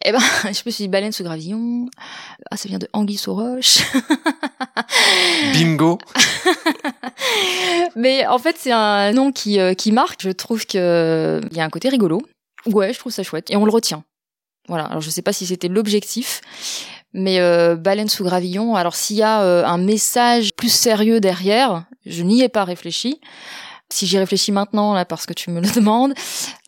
[0.07, 1.87] Eh ben, je me suis dit baleine sous gravillon.
[2.51, 3.79] Ah, ça vient de Anguille sous roche.
[5.53, 5.97] Bingo
[7.95, 10.21] Mais en fait, c'est un nom qui, euh, qui marque.
[10.21, 12.21] Je trouve que euh, il y a un côté rigolo.
[12.67, 13.49] Ouais, je trouve ça chouette.
[13.49, 14.03] Et on le retient.
[14.67, 14.85] Voilà.
[14.85, 16.41] Alors, je sais pas si c'était l'objectif.
[17.13, 18.75] Mais euh, baleine sous gravillon.
[18.75, 23.21] Alors, s'il y a euh, un message plus sérieux derrière, je n'y ai pas réfléchi.
[23.95, 26.13] Si j'y réfléchis maintenant, là, parce que tu me le demandes.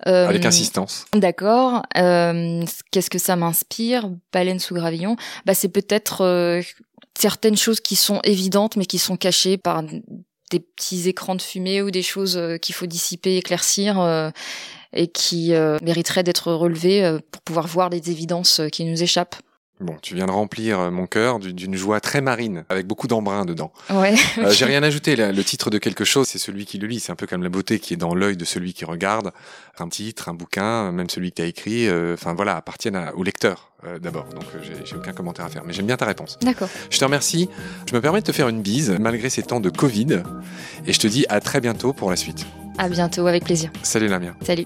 [0.07, 1.05] euh, Avec insistance.
[1.13, 1.83] D'accord.
[1.97, 5.17] Euh, Qu'est-ce que ça m'inspire Baleine sous gravillon?
[5.45, 6.61] Bah, c'est peut-être euh,
[7.19, 9.83] certaines choses qui sont évidentes, mais qui sont cachées par
[10.51, 14.29] des petits écrans de fumée ou des choses euh, qu'il faut dissiper, éclaircir, euh,
[14.93, 19.35] et qui euh, mériteraient d'être relevées euh, pour pouvoir voir les évidences qui nous échappent.
[19.79, 23.45] Bon, tu viens de remplir euh, mon cœur d'une joie très marine, avec beaucoup d'embrun
[23.45, 23.71] dedans.
[23.91, 24.15] Ouais.
[24.39, 25.15] Euh, J'ai rien ajouté.
[25.15, 25.31] là.
[25.31, 26.99] Le titre de quelque chose, c'est celui qui le lit.
[26.99, 29.31] C'est un peu comme la beauté qui est dans l'œil de celui qui regarde.
[29.77, 33.13] Un titre, un bouquin, même celui que tu as écrit, euh, enfin voilà, appartiennent à-
[33.15, 34.25] au lecteur euh, d'abord.
[34.33, 35.63] Donc euh, j'ai aucun commentaire à faire.
[35.63, 36.39] Mais j'aime bien ta réponse.
[36.41, 36.69] D'accord.
[36.89, 37.47] Je te remercie.
[37.87, 40.23] Je me permets de te faire une bise malgré ces temps de Covid.
[40.87, 42.47] Et je te dis à très bientôt pour la suite.
[42.79, 43.69] À bientôt, avec plaisir.
[43.83, 44.33] Salut Lamia.
[44.43, 44.65] Salut.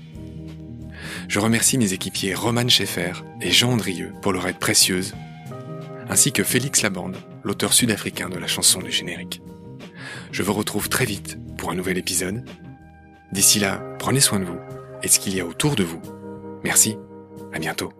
[1.27, 5.13] Je remercie mes équipiers Roman Schaeffer et Jean Andrieux pour leur aide précieuse,
[6.09, 9.41] ainsi que Félix Labande, l'auteur sud-africain de la chanson du générique.
[10.31, 12.45] Je vous retrouve très vite pour un nouvel épisode.
[13.31, 14.59] D'ici là, prenez soin de vous
[15.03, 16.01] et de ce qu'il y a autour de vous.
[16.63, 16.97] Merci,
[17.53, 17.93] à bientôt.